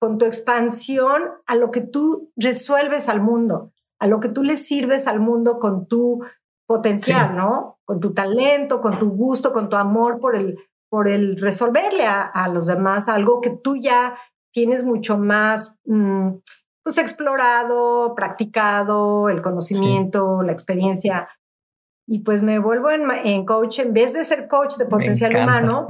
con 0.00 0.18
tu 0.18 0.24
expansión 0.24 1.22
a 1.46 1.54
lo 1.54 1.70
que 1.70 1.80
tú 1.80 2.32
resuelves 2.36 3.08
al 3.08 3.20
mundo, 3.20 3.72
a 4.00 4.06
lo 4.06 4.20
que 4.20 4.28
tú 4.28 4.42
le 4.42 4.56
sirves 4.56 5.06
al 5.06 5.20
mundo 5.20 5.58
con 5.58 5.86
tu 5.86 6.24
potencial, 6.66 7.36
¿no? 7.36 7.78
Con 7.84 8.00
tu 8.00 8.12
talento, 8.12 8.80
con 8.80 8.98
tu 8.98 9.10
gusto, 9.10 9.52
con 9.52 9.68
tu 9.68 9.76
amor 9.76 10.18
por 10.20 10.34
el, 10.34 10.58
por 10.92 11.08
el 11.08 11.40
resolverle 11.40 12.04
a, 12.04 12.48
los 12.52 12.66
demás 12.66 13.08
algo 13.08 13.40
que 13.40 13.48
tú 13.48 13.76
ya 13.76 14.18
tienes 14.52 14.84
mucho 14.84 15.16
más 15.16 15.74
mm, 15.86 16.32
pues 16.82 16.98
explorado, 16.98 18.14
practicado, 18.14 19.30
el 19.30 19.40
conocimiento, 19.40 20.42
la 20.42 20.52
experiencia. 20.52 21.30
Y 22.06 22.18
pues 22.18 22.42
me 22.42 22.58
vuelvo 22.58 22.90
en, 22.90 23.46
coach, 23.46 23.78
en 23.78 23.94
vez 23.94 24.12
de 24.12 24.26
ser 24.26 24.48
coach 24.48 24.76
de 24.76 24.84
potencial 24.84 25.34
humano, 25.34 25.86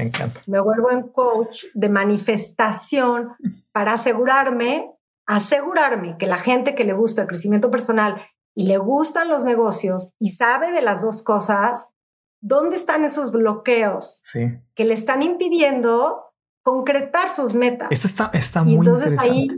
me, 0.47 0.61
vuelvo 0.61 0.93
en 0.93 1.09
coach 1.09 1.65
de 1.75 1.89
manifestación 1.89 3.33
para 3.73 3.95
asegurarme, 3.95 4.89
asegurarme 5.27 6.17
que 6.17 6.29
la 6.29 6.39
gente 6.39 6.77
que 6.77 6.85
le 6.85 6.93
gusta 6.93 7.23
el 7.23 7.29
crecimiento 7.29 7.73
personal 7.73 8.23
y 8.55 8.69
le 8.69 8.79
gustan 8.79 9.29
los 9.29 9.45
negocios 9.45 10.13
y 10.21 10.31
sabe 10.31 10.71
de 10.71 10.83
las 10.83 11.03
dos 11.03 11.25
cosas, 11.25 11.89
¿dónde 12.43 12.77
están 12.77 13.05
esos 13.05 13.33
bloqueos 13.33 14.21
que 14.75 14.85
le 14.85 14.93
están 14.93 15.23
impidiendo 15.23 16.33
concretar 16.63 17.33
sus 17.33 17.55
metas. 17.55 17.89
Esto 17.91 18.07
está, 18.07 18.31
está 18.33 18.63
muy 18.63 18.75
entonces 18.75 19.17
ahí, 19.19 19.49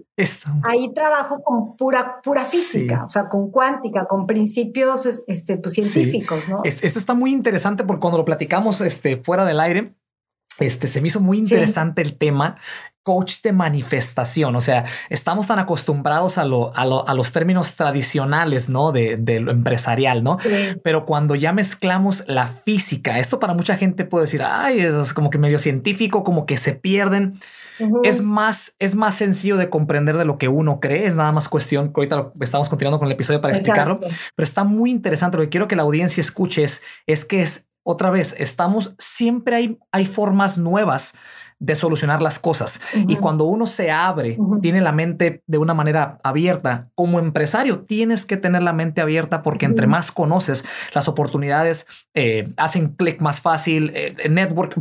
ahí 0.63 0.93
trabajo 0.95 1.43
con 1.43 1.77
pura, 1.77 2.21
pura 2.23 2.45
física, 2.45 3.05
o 3.05 3.11
sea, 3.11 3.29
con 3.29 3.51
cuántica, 3.51 4.07
con 4.07 4.27
principios 4.27 5.23
este, 5.27 5.59
pues, 5.59 5.75
científicos, 5.75 6.49
¿no? 6.49 6.63
Esto 6.65 6.99
está 6.99 7.15
muy 7.15 7.31
interesante 7.33 7.85
porque 7.85 8.01
cuando 8.01 8.19
lo 8.19 8.25
platicamos 8.25 8.81
este, 8.81 9.17
fuera 9.17 9.45
del 9.45 9.61
aire, 9.61 9.95
este 10.59 10.87
se 10.87 11.01
me 11.01 11.09
hizo 11.09 11.21
muy 11.21 11.39
interesante 11.39 12.01
el 12.01 12.17
tema 12.17 12.57
coach 13.05 13.43
de 13.43 13.53
manifestación. 13.53 14.57
O 14.57 14.61
sea, 14.61 14.87
estamos 15.11 15.47
tan 15.47 15.59
acostumbrados 15.61 16.39
a, 16.39 16.45
lo, 16.45 16.73
a, 16.75 17.15
los 17.15 17.33
términos 17.33 17.75
tradicionales, 17.77 18.69
¿no? 18.69 18.91
De, 18.91 19.17
lo 19.41 19.53
empresarial, 19.53 20.25
¿no? 20.25 20.39
Pero 20.83 21.05
cuando 21.05 21.35
ya 21.35 21.53
mezclamos 21.53 22.25
la 22.27 22.47
física, 22.47 23.19
esto 23.19 23.39
para 23.39 23.55
mucha 23.55 23.77
gente 23.77 24.05
puede 24.05 24.25
decir, 24.25 24.43
ay, 24.43 24.81
es 24.81 25.13
como 25.13 25.31
que 25.31 25.39
medio 25.39 25.59
científico, 25.59 26.25
como 26.25 26.47
que 26.47 26.57
se 26.57 26.73
pierden. 26.73 27.39
Es 28.05 28.23
más, 28.23 28.75
es 28.79 28.95
más 28.95 29.15
sencillo 29.15 29.57
de 29.57 29.69
comprender 29.69 30.17
de 30.17 30.25
lo 30.25 30.39
que 30.39 30.49
uno 30.49 30.81
cree. 30.81 31.07
Es 31.07 31.15
nada 31.15 31.31
más 31.31 31.49
cuestión 31.49 31.93
que 31.93 32.01
ahorita 32.01 32.33
estamos 32.41 32.69
continuando 32.71 32.99
con 32.99 33.07
el 33.07 33.13
episodio 33.13 33.41
para 33.41 33.53
explicarlo, 33.53 34.01
pero 34.01 34.45
está 34.45 34.65
muy 34.65 34.91
interesante. 34.91 35.37
Lo 35.37 35.43
que 35.43 35.51
quiero 35.51 35.69
que 35.69 35.77
la 35.77 35.83
audiencia 35.83 36.23
escuche 36.23 36.65
es, 36.65 36.81
es 37.07 37.27
que 37.27 37.43
es 37.43 37.67
otra 37.87 38.11
vez, 38.11 38.35
estamos 38.39 38.95
siempre 38.99 39.57
hay, 39.57 39.79
hay 39.93 40.07
formas 40.07 40.57
nuevas 40.57 41.13
de 41.65 41.75
solucionar 41.75 42.21
las 42.21 42.39
cosas. 42.39 42.79
Y 43.09 43.17
cuando 43.17 43.45
uno 43.45 43.67
se 43.67 43.91
abre, 43.91 44.39
tiene 44.61 44.81
la 44.81 44.93
mente 44.93 45.43
de 45.47 45.59
una 45.59 45.73
manera 45.73 46.19
abierta, 46.23 46.91
como 46.95 47.19
empresario, 47.19 47.81
tienes 47.81 48.27
que 48.27 48.37
tener 48.37 48.63
la 48.63 48.73
mente 48.73 49.01
abierta 49.01 49.43
porque 49.43 49.65
entre 49.65 49.87
más 49.87 50.11
conoces, 50.11 50.65
las 50.95 51.09
oportunidades 51.09 51.87
eh, 52.15 52.53
hacen 52.57 52.89
clic 52.89 53.21
más 53.21 53.41
fácil, 53.41 53.93
eh, 53.95 54.29
network. 54.29 54.79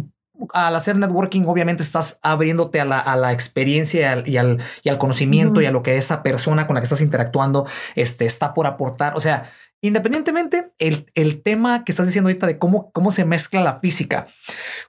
Al 0.52 0.76
hacer 0.76 0.98
networking, 0.98 1.44
obviamente 1.46 1.84
estás 1.84 2.20
abriéndote 2.22 2.82
a 2.82 2.86
la, 2.86 3.32
experiencia 3.32 4.02
y 4.26 4.38
al, 4.38 4.60
y 4.84 4.90
al, 4.90 4.98
conocimiento 4.98 5.62
y 5.62 5.66
a 5.66 5.72
lo 5.72 5.84
que 5.84 5.96
esa 5.96 6.22
persona 6.22 6.68
con 6.68 6.74
la 6.74 6.82
que 6.82 6.86
estás 6.86 7.02
interactuando 7.02 7.66
este, 7.96 8.26
está 8.26 8.54
por 8.54 8.68
aportar. 8.68 9.16
O 9.16 9.20
sea, 9.22 9.52
Independientemente, 9.84 10.72
el, 10.80 11.12
el, 11.14 11.44
tema 11.44 11.84
que 11.84 11.92
estás 11.92 12.06
diciendo 12.06 12.30
ahorita 12.30 12.48
de 12.48 12.58
cómo, 12.58 12.90
cómo 12.94 13.12
se 13.12 13.26
mezcla 13.26 13.62
la 13.62 13.82
física 13.82 14.28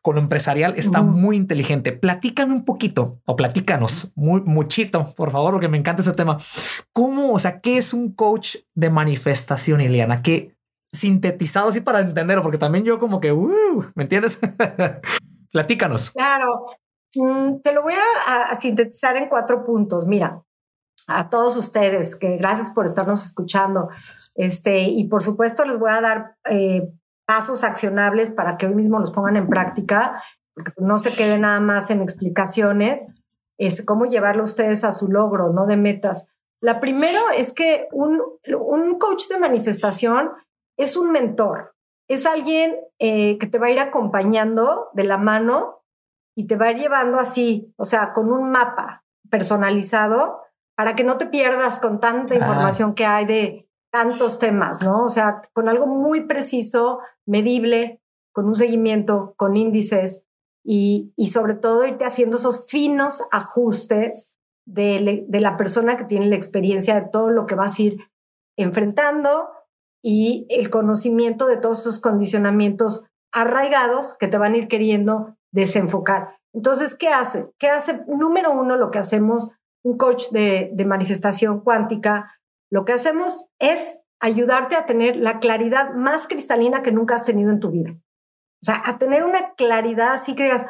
con 0.03 0.15
lo 0.15 0.21
empresarial 0.21 0.75
está 0.77 1.03
muy 1.03 1.37
inteligente. 1.37 1.91
Platícame 1.91 2.55
un 2.55 2.65
poquito 2.65 3.21
o 3.27 3.35
platícanos 3.35 4.13
muy, 4.15 4.41
muchito, 4.43 5.13
por 5.17 5.33
favor, 5.33 5.55
porque 5.55 5.67
me 5.67 5.79
encanta 5.79 6.03
ese 6.03 6.13
tema. 6.13 6.39
¿Cómo, 6.93 7.33
o 7.33 7.39
sea, 7.41 7.59
qué 7.59 7.77
es 7.77 7.93
un 7.93 8.15
coach 8.15 8.59
de 8.75 8.89
manifestación, 8.89 9.81
Iliana? 9.81 10.23
¿Qué 10.23 10.55
sintetizado 10.93 11.71
así 11.71 11.81
para 11.81 11.99
entenderlo? 11.99 12.45
Porque 12.45 12.59
también 12.59 12.85
yo 12.85 13.01
como 13.01 13.19
que, 13.19 13.33
uh, 13.33 13.87
¿me 13.97 14.05
entiendes? 14.05 14.39
Platícanos. 15.51 16.11
Claro. 16.11 16.67
Mm, 17.17 17.63
te 17.63 17.73
lo 17.73 17.83
voy 17.83 17.95
a 18.29 18.55
sintetizar 18.55 19.17
en 19.17 19.29
cuatro 19.29 19.65
puntos. 19.65 20.07
Mira, 20.07 20.45
a 21.07 21.29
todos 21.29 21.57
ustedes, 21.57 22.17
que 22.17 22.37
gracias 22.37 22.71
por 22.71 22.87
estarnos 22.87 23.25
escuchando. 23.25 23.89
Este, 24.35 24.83
y 24.83 25.09
por 25.09 25.23
supuesto 25.23 25.65
les 25.65 25.79
voy 25.79 25.91
a 25.91 26.01
dar 26.01 26.37
eh, 26.51 26.91
pasos 27.27 27.65
accionables 27.65 28.31
para 28.31 28.57
que 28.57 28.67
hoy 28.67 28.75
mismo 28.75 28.99
los 28.99 29.11
pongan 29.11 29.37
en 29.37 29.49
práctica, 29.49 30.23
porque 30.55 30.73
no 30.79 30.99
se 30.99 31.13
quede 31.13 31.39
nada 31.39 31.61
más 31.61 31.91
en 31.91 32.03
explicaciones, 32.03 33.05
es 33.59 33.85
cómo 33.85 34.07
llevarlo 34.07 34.45
ustedes 34.45 34.85
a 34.85 34.93
su 34.93 35.09
logro, 35.09 35.53
no 35.53 35.67
de 35.67 35.77
metas. 35.77 36.27
La 36.61 36.81
primera 36.81 37.21
es 37.37 37.53
que 37.53 37.89
un, 37.93 38.21
un 38.59 38.99
coach 38.99 39.29
de 39.29 39.39
manifestación 39.39 40.31
es 40.77 40.97
un 40.97 41.13
mentor, 41.13 41.75
es 42.09 42.27
alguien 42.27 42.77
eh, 42.99 43.39
que 43.39 43.47
te 43.47 43.59
va 43.59 43.67
a 43.67 43.71
ir 43.71 43.81
acompañando 43.81 44.89
de 44.93 45.05
la 45.05 45.19
mano 45.19 45.83
y 46.37 46.47
te 46.47 46.57
va 46.57 46.67
a 46.67 46.71
ir 46.73 46.79
llevando 46.79 47.19
así, 47.19 47.73
o 47.77 47.85
sea, 47.85 48.13
con 48.13 48.33
un 48.33 48.51
mapa 48.51 49.05
personalizado 49.31 50.41
para 50.77 50.97
que 50.97 51.05
no 51.05 51.19
te 51.19 51.27
pierdas 51.27 51.79
con 51.79 52.01
tanta 52.01 52.35
información 52.35 52.95
que 52.95 53.07
hay 53.07 53.27
de 53.27 53.69
tantos 53.93 54.39
temas, 54.39 54.83
¿no? 54.83 55.05
O 55.05 55.09
sea, 55.09 55.43
con 55.53 55.69
algo 55.69 55.87
muy 55.87 56.27
preciso, 56.27 56.99
medible, 57.27 58.03
con 58.33 58.47
un 58.47 58.57
seguimiento, 58.57 59.35
con 59.37 59.57
índices 59.57 60.23
y, 60.65 61.13
y 61.17 61.29
sobre 61.29 61.55
todo 61.55 61.87
irte 61.87 62.05
haciendo 62.05 62.39
esos 62.39 62.67
finos 62.67 63.23
ajustes 63.31 64.37
de, 64.67 65.25
de 65.29 65.41
la 65.41 65.57
persona 65.57 65.97
que 65.97 66.05
tiene 66.05 66.27
la 66.27 66.37
experiencia 66.37 66.95
de 66.95 67.09
todo 67.09 67.31
lo 67.31 67.47
que 67.47 67.55
vas 67.55 67.79
a 67.79 67.83
ir 67.83 67.99
enfrentando 68.57 69.49
y 70.03 70.47
el 70.51 70.71
conocimiento 70.71 71.47
de 71.47 71.57
todos 71.57 71.81
esos 71.81 72.01
condicionamientos 72.01 73.05
arraigados 73.33 74.15
que 74.19 74.29
te 74.29 74.39
van 74.39 74.55
a 74.55 74.59
ir 74.59 74.69
queriendo 74.69 75.37
desenfocar. 75.53 76.39
Entonces, 76.53 76.95
¿qué 76.95 77.09
hace? 77.09 77.51
¿Qué 77.59 77.69
hace? 77.69 78.05
Número 78.07 78.53
uno, 78.53 78.77
lo 78.77 78.91
que 78.91 78.99
hacemos, 78.99 79.53
un 79.85 79.97
coach 79.99 80.31
de, 80.31 80.71
de 80.73 80.85
manifestación 80.85 81.61
cuántica, 81.61 82.33
lo 82.71 82.85
que 82.85 82.93
hacemos 82.93 83.47
es 83.59 84.01
ayudarte 84.21 84.75
a 84.75 84.87
tener 84.87 85.17
la 85.17 85.39
claridad 85.39 85.93
más 85.93 86.27
cristalina 86.27 86.83
que 86.83 86.93
nunca 86.93 87.15
has 87.15 87.25
tenido 87.25 87.51
en 87.51 87.61
tu 87.61 87.71
vida. 87.71 87.93
O 87.93 88.65
sea, 88.65 88.83
a 88.85 88.99
tener 88.99 89.25
una 89.25 89.55
claridad 89.55 90.15
así 90.15 90.35
que 90.35 90.45
digas, 90.45 90.65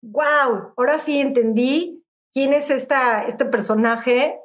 wow, 0.00 0.72
ahora 0.76 0.98
sí 0.98 1.18
entendí 1.18 2.04
quién 2.32 2.52
es 2.52 2.70
esta, 2.70 3.24
este 3.24 3.44
personaje, 3.44 4.38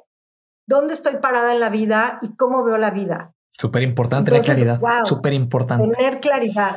dónde 0.66 0.94
estoy 0.94 1.16
parada 1.16 1.52
en 1.52 1.60
la 1.60 1.70
vida 1.70 2.18
y 2.22 2.34
cómo 2.36 2.64
veo 2.64 2.76
la 2.76 2.90
vida. 2.90 3.34
Súper 3.50 3.82
importante 3.82 4.30
la 4.30 4.40
claridad. 4.40 4.80
Súper 5.04 5.32
importante. 5.32 5.88
Tener 5.96 6.20
claridad. 6.20 6.76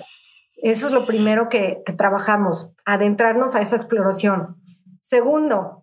Eso 0.56 0.88
es 0.88 0.94
lo 0.94 1.06
primero 1.06 1.50
que, 1.50 1.82
trabajamos, 1.98 2.74
adentrarnos 2.86 3.56
a 3.56 3.62
esa 3.62 3.76
exploración. 3.76 4.58
Segundo, 5.02 5.81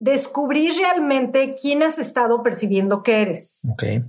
descubrir 0.00 0.74
realmente 0.76 1.54
quién 1.60 1.82
has 1.82 1.98
estado 1.98 2.42
percibiendo 2.42 3.02
que 3.02 3.22
eres. 3.22 3.62
Okay. 3.72 4.04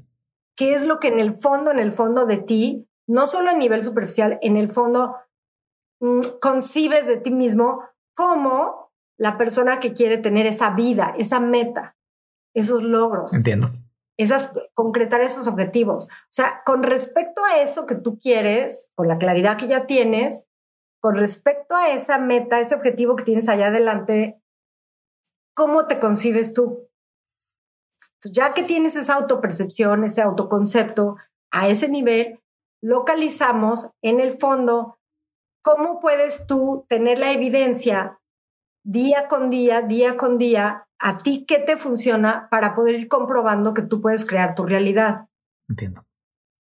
¿Qué 0.56 0.74
es 0.74 0.86
lo 0.86 1.00
que 1.00 1.08
en 1.10 1.20
el 1.20 1.36
fondo, 1.36 1.72
en 1.72 1.80
el 1.80 1.92
fondo 1.92 2.26
de 2.26 2.38
ti, 2.38 2.88
no 3.08 3.28
solo 3.28 3.50
a 3.52 3.54
nivel 3.54 3.82
superficial, 3.82 4.40
en 4.42 4.58
el 4.58 4.70
fondo 4.70 5.16
mm, 6.00 6.22
concibes 6.42 7.08
de 7.08 7.18
ti 7.18 7.32
mismo 7.32 7.82
como 8.16 8.92
la 9.18 9.38
persona 9.38 9.80
que 9.80 9.94
quiere 9.94 10.18
tener 10.18 10.46
esa 10.46 10.72
vida, 10.72 11.16
esa 11.18 11.40
meta, 11.40 11.96
esos 12.54 12.84
logros. 12.84 13.34
Entiendo 13.34 13.72
esas, 14.18 14.54
concretar 14.74 15.22
esos 15.22 15.48
objetivos. 15.48 16.06
O 16.06 16.32
sea, 16.34 16.62
con 16.66 16.84
respecto 16.84 17.44
a 17.46 17.62
eso 17.62 17.86
que 17.86 17.96
tú 17.96 18.20
quieres, 18.20 18.90
con 18.96 19.08
la 19.08 19.20
claridad 19.20 19.58
que 19.58 19.68
ya 19.68 19.86
tienes, 19.86 20.46
con 21.00 21.16
respecto 21.16 21.76
a 21.76 21.90
esa 21.90 22.18
meta, 22.18 22.60
ese 22.60 22.76
objetivo 22.76 23.16
que 23.16 23.24
tienes 23.24 23.48
allá 23.48 23.68
adelante, 23.68 24.42
¿cómo 25.58 25.88
te 25.88 26.00
concibes 26.00 26.54
tú? 26.54 26.88
ya 28.24 28.54
que 28.54 28.64
tienes 28.64 28.96
esa 28.96 29.14
autopercepción, 29.14 30.04
ese 30.04 30.22
autoconcepto 30.22 31.18
a 31.52 31.68
ese 31.70 31.88
nivel, 31.88 32.40
localizamos 32.82 33.92
en 34.02 34.20
el 34.20 34.34
fondo 34.34 34.98
cómo 35.62 36.00
puedes 36.00 36.46
tú 36.46 36.86
tener 36.90 37.20
la 37.20 37.32
evidencia 37.32 38.20
día 38.84 39.28
con 39.28 39.50
día, 39.50 39.82
día 39.82 40.18
con 40.18 40.38
día, 40.38 40.88
a 41.00 41.18
ti 41.20 41.46
qué 41.48 41.60
te 41.60 41.78
funciona 41.78 42.48
para 42.50 42.76
poder 42.76 42.96
ir 42.96 43.08
comprobando 43.08 43.74
que 43.74 43.82
tú 43.82 44.02
puedes 44.02 44.26
crear 44.26 44.56
tu 44.56 44.66
realidad. 44.66 45.28
Entiendo. 45.70 46.06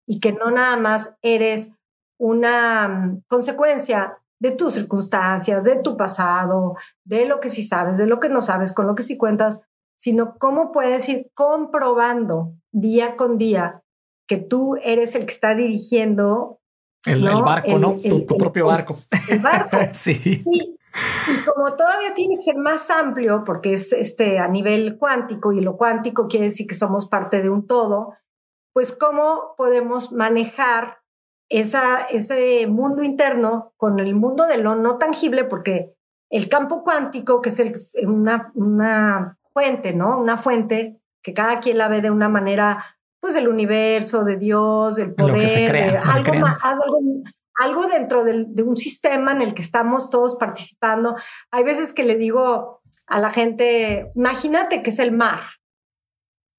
Y 0.05 0.19
que 0.19 0.31
no 0.31 0.51
nada 0.51 0.77
más 0.77 1.15
eres 1.21 1.73
una 2.17 2.87
mm, 2.87 3.23
consecuencia 3.27 4.19
de 4.39 4.51
tus 4.51 4.73
circunstancias, 4.73 5.63
de 5.63 5.77
tu 5.77 5.97
pasado, 5.97 6.75
de 7.03 7.25
lo 7.25 7.39
que 7.39 7.49
sí 7.49 7.63
sabes, 7.63 7.97
de 7.97 8.07
lo 8.07 8.19
que 8.19 8.29
no 8.29 8.41
sabes, 8.41 8.71
con 8.71 8.87
lo 8.87 8.95
que 8.95 9.03
sí 9.03 9.17
cuentas, 9.17 9.61
sino 9.97 10.37
cómo 10.37 10.71
puedes 10.71 11.09
ir 11.09 11.31
comprobando 11.33 12.53
día 12.71 13.15
con 13.15 13.37
día 13.37 13.83
que 14.27 14.37
tú 14.37 14.75
eres 14.83 15.15
el 15.15 15.25
que 15.25 15.33
está 15.33 15.55
dirigiendo 15.55 16.59
el, 17.05 17.23
barco, 17.23 17.79
¿no? 17.79 17.95
tu, 17.95 18.37
propio 18.37 18.67
barco. 18.67 18.97
El 19.29 19.39
barco. 19.39 19.77
sí. 19.93 20.43
Y 20.45 21.45
como 21.45 21.75
todavía 21.75 22.13
tiene 22.13 22.35
que 22.35 22.41
ser 22.41 22.57
más 22.57 22.89
amplio, 22.89 23.43
porque 23.45 23.73
es 23.73 23.93
este, 23.93 24.39
a 24.39 24.47
nivel 24.47 24.97
cuántico, 24.97 25.53
y 25.53 25.61
lo 25.61 25.77
cuántico 25.77 26.27
quiere 26.27 26.47
decir 26.47 26.67
que 26.67 26.75
somos 26.75 27.07
parte 27.07 27.41
de 27.41 27.49
un 27.49 27.65
todo, 27.65 28.13
pues 28.73 28.91
cómo 28.91 29.55
podemos 29.57 30.11
manejar 30.11 30.99
esa, 31.49 32.01
ese 32.09 32.67
mundo 32.67 33.03
interno 33.03 33.73
con 33.77 33.99
el 33.99 34.15
mundo 34.15 34.45
de 34.45 34.57
lo 34.57 34.75
no 34.75 34.97
tangible, 34.97 35.43
porque 35.43 35.93
el 36.29 36.49
campo 36.49 36.83
cuántico, 36.83 37.41
que 37.41 37.49
es 37.49 37.91
una, 38.03 38.51
una 38.53 39.37
fuente, 39.53 39.93
¿no? 39.93 40.19
Una 40.19 40.37
fuente 40.37 40.99
que 41.21 41.33
cada 41.33 41.59
quien 41.59 41.77
la 41.77 41.87
ve 41.87 42.01
de 42.01 42.11
una 42.11 42.29
manera, 42.29 42.85
pues 43.19 43.33
del 43.33 43.47
universo, 43.47 44.23
de 44.23 44.37
Dios, 44.37 44.95
del 44.95 45.13
poder, 45.13 45.99
algo, 46.03 46.33
más, 46.35 46.57
algo, 46.63 46.99
algo 47.59 47.87
dentro 47.87 48.23
de 48.23 48.63
un 48.63 48.77
sistema 48.77 49.31
en 49.31 49.41
el 49.41 49.53
que 49.53 49.61
estamos 49.61 50.09
todos 50.09 50.35
participando. 50.35 51.15
Hay 51.51 51.63
veces 51.63 51.93
que 51.93 52.03
le 52.03 52.15
digo 52.15 52.81
a 53.07 53.19
la 53.19 53.31
gente, 53.31 54.11
imagínate 54.15 54.83
que 54.83 54.89
es 54.89 54.99
el 54.99 55.11
mar 55.11 55.39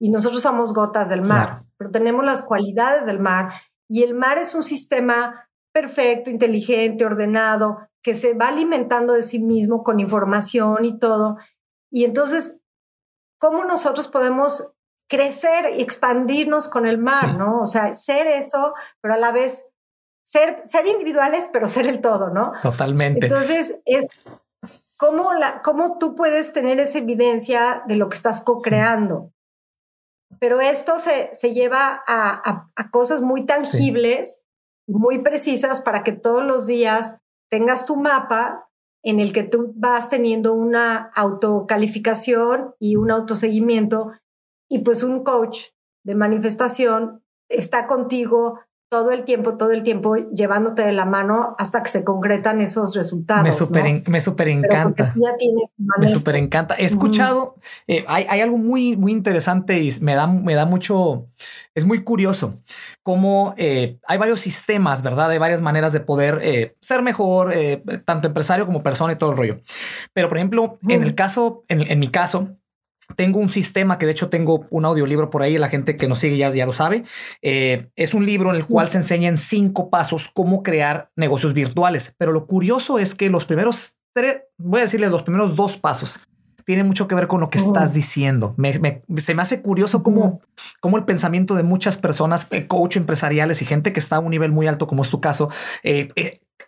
y 0.01 0.11
nosotros 0.11 0.42
somos 0.42 0.72
gotas 0.72 1.09
del 1.09 1.22
mar, 1.22 1.61
pero 1.77 1.90
tenemos 1.90 2.24
las 2.24 2.42
cualidades 2.42 3.05
del 3.05 3.18
mar 3.18 3.53
y 3.88 4.03
el 4.03 4.14
mar 4.14 4.38
es 4.38 4.55
un 4.55 4.62
sistema 4.62 5.48
perfecto, 5.72 6.31
inteligente, 6.31 7.05
ordenado, 7.05 7.88
que 8.03 8.14
se 8.14 8.35
va 8.35 8.48
alimentando 8.48 9.14
de 9.14 9.22
sí 9.22 9.38
mismo 9.38 9.83
con 9.83 10.01
información 10.01 10.85
y 10.85 10.98
todo. 10.98 11.37
Y 11.90 12.05
entonces, 12.05 12.59
¿cómo 13.38 13.64
nosotros 13.64 14.09
podemos 14.09 14.72
crecer 15.09 15.74
y 15.77 15.83
expandirnos 15.83 16.68
con 16.68 16.87
el 16.87 16.98
mar, 16.98 17.37
¿no? 17.38 17.61
O 17.61 17.66
sea, 17.66 17.94
ser 17.94 18.27
eso, 18.27 18.74
pero 19.01 19.14
a 19.14 19.18
la 19.18 19.33
vez 19.33 19.66
ser, 20.24 20.61
ser 20.66 20.87
individuales, 20.87 21.48
pero 21.51 21.66
ser 21.66 21.87
el 21.87 22.01
todo, 22.01 22.29
¿no? 22.31 22.53
Totalmente. 22.62 23.27
Entonces, 23.27 23.77
es 23.87 24.07
cómo, 24.98 25.33
la, 25.33 25.62
cómo 25.62 25.96
tú 25.98 26.14
puedes 26.14 26.53
tener 26.53 26.79
esa 26.81 26.98
evidencia 26.98 27.83
de 27.87 27.96
lo 27.96 28.11
que 28.11 28.16
estás 28.16 28.42
co-creando. 28.42 29.33
Pero 30.40 30.60
esto 30.60 30.98
se, 30.98 31.34
se 31.34 31.54
lleva 31.54 32.02
a, 32.06 32.66
a, 32.76 32.90
cosas 32.90 33.22
muy 33.22 33.46
tangibles, 33.46 34.42
muy 34.86 35.18
precisas, 35.20 35.80
para 35.80 36.02
que 36.02 36.12
todos 36.12 36.44
los 36.44 36.66
días 36.66 37.16
tengas 37.50 37.86
tu 37.86 37.96
mapa 37.96 38.68
en 39.02 39.20
el 39.20 39.32
que 39.32 39.42
tú 39.42 39.72
vas 39.76 40.08
teniendo 40.08 40.52
una 40.52 41.10
autocalificación 41.14 42.74
y 42.78 42.96
un 42.96 43.10
autoseguimiento. 43.10 44.12
Y 44.68 44.80
pues 44.80 45.02
un 45.02 45.24
coach 45.24 45.60
de 46.04 46.14
manifestación 46.14 47.22
está 47.48 47.86
contigo 47.86 48.60
todo 48.88 49.11
el 49.11 49.24
tiempo, 49.24 49.59
todo 49.59 49.72
el 49.72 49.83
tiempo 49.83 50.16
llevándote 50.16 50.83
de 50.83 50.92
la 50.92 51.05
mano 51.05 51.55
hasta 51.59 51.83
que 51.83 51.90
se 51.90 52.05
concretan 52.05 52.62
esos 52.62 52.94
resultados. 52.96 53.44
Me 53.44 53.53
súper 53.53 54.09
me 54.09 54.20
super 54.20 54.48
encanta. 54.48 55.14
Me 55.98 56.09
súper 56.09 56.37
encanta. 56.37 56.74
He 56.79 56.87
escuchado, 56.87 57.57
eh, 57.87 58.05
hay, 58.09 58.27
hay, 58.29 58.40
algo 58.40 58.57
muy, 58.57 58.96
muy 58.96 59.12
interesante 59.12 59.79
y 59.81 59.90
me 60.01 60.14
da, 60.14 60.27
me 60.27 60.55
da 60.55 60.64
mucho, 60.64 61.27
es 61.74 61.85
muy 61.85 62.03
curioso 62.03 62.55
cómo 63.03 63.55
eh, 63.59 63.98
hay 64.07 64.18
varios 64.18 64.40
sistemas, 64.40 65.03
¿verdad? 65.03 65.31
Hay 65.31 65.38
varias 65.38 65.61
maneras 65.61 65.92
de 65.92 66.01
poder 66.01 66.38
eh, 66.42 66.77
ser 66.81 67.03
mejor, 67.03 67.55
tanto 68.07 68.29
empresario 68.29 68.64
como 68.64 68.83
persona 68.83 69.12
y 69.12 69.16
todo 69.16 69.33
el 69.33 69.37
rollo. 69.37 69.61
Pero, 70.14 70.29
por 70.29 70.38
ejemplo, 70.38 70.79
en 70.88 71.03
el 71.03 71.14
caso, 71.14 71.64
en, 71.68 71.90
en 71.90 71.98
mi 71.98 72.09
caso, 72.09 72.57
tengo 73.16 73.38
un 73.38 73.48
sistema 73.48 73.98
que 73.98 74.06
de 74.06 74.12
hecho 74.12 74.28
tengo 74.28 74.66
un 74.70 74.84
audiolibro 74.84 75.30
por 75.30 75.42
ahí, 75.42 75.58
la 75.58 75.68
gente 75.68 75.96
que 75.96 76.08
nos 76.08 76.18
sigue 76.18 76.36
ya, 76.36 76.52
ya 76.54 76.66
lo 76.66 76.72
sabe. 76.72 77.04
Eh, 77.42 77.88
es 77.96 78.14
un 78.14 78.26
libro 78.26 78.50
en 78.50 78.56
el 78.56 78.66
cual 78.66 78.88
se 78.88 78.98
enseña 78.98 79.28
en 79.28 79.38
cinco 79.38 79.90
pasos 79.90 80.30
cómo 80.32 80.62
crear 80.62 81.10
negocios 81.16 81.54
virtuales. 81.54 82.14
Pero 82.18 82.32
lo 82.32 82.46
curioso 82.46 82.98
es 82.98 83.14
que 83.14 83.30
los 83.30 83.44
primeros 83.44 83.96
tres, 84.14 84.42
voy 84.58 84.80
a 84.80 84.82
decirle 84.84 85.08
los 85.08 85.22
primeros 85.22 85.56
dos 85.56 85.76
pasos, 85.76 86.20
tienen 86.64 86.86
mucho 86.86 87.08
que 87.08 87.14
ver 87.14 87.28
con 87.28 87.40
lo 87.40 87.48
que 87.48 87.56
estás 87.56 87.94
diciendo. 87.94 88.54
se 89.16 89.34
me 89.34 89.42
hace 89.42 89.62
curioso 89.62 90.02
cómo, 90.02 90.42
cómo, 90.80 90.98
el 90.98 91.04
pensamiento 91.04 91.54
de 91.54 91.62
muchas 91.62 91.96
personas, 91.96 92.46
eh, 92.50 92.66
coach 92.66 92.96
empresariales 92.96 93.62
y 93.62 93.64
gente 93.64 93.94
que 93.94 94.00
está 94.00 94.16
a 94.16 94.20
un 94.20 94.30
nivel 94.30 94.52
muy 94.52 94.66
alto, 94.66 94.86
como 94.86 95.00
es 95.00 95.08
tu 95.08 95.18
caso, 95.18 95.48
eh, 95.82 96.10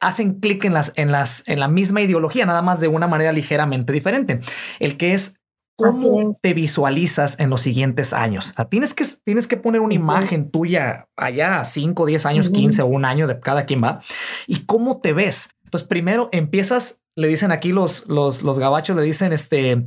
hacen 0.00 0.40
clic 0.40 0.64
en 0.64 0.72
las, 0.72 0.92
en 0.96 1.12
las, 1.12 1.42
en 1.46 1.60
la 1.60 1.68
misma 1.68 2.00
ideología, 2.00 2.46
nada 2.46 2.62
más 2.62 2.80
de 2.80 2.88
una 2.88 3.08
manera 3.08 3.32
ligeramente 3.32 3.92
diferente. 3.92 4.40
El 4.78 4.96
que 4.96 5.12
es 5.12 5.34
¿Cómo 5.80 6.38
te 6.40 6.54
visualizas 6.54 7.38
en 7.40 7.50
los 7.50 7.60
siguientes 7.60 8.12
años? 8.12 8.52
tienes, 8.68 8.94
que, 8.94 9.04
tienes 9.24 9.48
que 9.48 9.56
poner 9.56 9.80
una 9.80 9.94
imagen 9.94 10.50
tuya 10.50 11.08
allá 11.16 11.60
a 11.60 11.64
5, 11.64 12.06
10 12.06 12.26
años, 12.26 12.50
15 12.50 12.82
o 12.82 12.86
un 12.86 13.04
año 13.04 13.26
de 13.26 13.40
cada 13.40 13.64
quien 13.64 13.82
va. 13.82 14.02
¿Y 14.46 14.66
cómo 14.66 15.00
te 15.00 15.12
ves? 15.12 15.48
Entonces, 15.64 15.88
primero 15.88 16.28
empiezas 16.32 17.00
le 17.16 17.28
dicen 17.28 17.52
aquí 17.52 17.72
los, 17.72 18.06
los, 18.06 18.42
los 18.42 18.58
gabachos, 18.58 18.96
le 18.96 19.02
dicen 19.02 19.32
este 19.32 19.84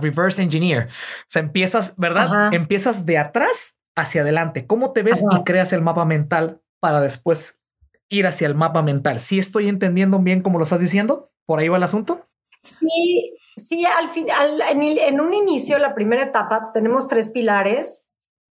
reverse 0.00 0.42
engineer. 0.42 0.88
O 0.88 1.28
sea, 1.28 1.42
empiezas, 1.42 1.94
¿verdad? 1.96 2.52
Empiezas 2.52 3.06
de 3.06 3.18
atrás 3.18 3.76
hacia 3.94 4.22
adelante. 4.22 4.66
¿Cómo 4.66 4.92
te 4.92 5.02
ves 5.02 5.22
y 5.30 5.44
creas 5.44 5.72
el 5.72 5.82
mapa 5.82 6.04
mental 6.04 6.60
para 6.80 7.00
después 7.00 7.60
ir 8.08 8.26
hacia 8.26 8.46
el 8.46 8.54
mapa 8.54 8.82
mental? 8.82 9.20
¿Sí 9.20 9.38
estoy 9.38 9.68
entendiendo 9.68 10.18
bien 10.18 10.42
cómo 10.42 10.58
lo 10.58 10.64
estás 10.64 10.80
diciendo? 10.80 11.30
¿Por 11.46 11.60
ahí 11.60 11.68
va 11.68 11.76
el 11.76 11.82
asunto? 11.82 12.26
Sí, 12.62 13.34
sí, 13.56 13.84
al 13.84 14.08
final, 14.08 14.60
en, 14.70 15.20
un 15.20 15.34
inicio, 15.34 15.78
la 15.78 15.94
primera 15.94 16.24
etapa, 16.24 16.70
tenemos 16.72 17.08
tres 17.08 17.28
pilares, 17.28 18.06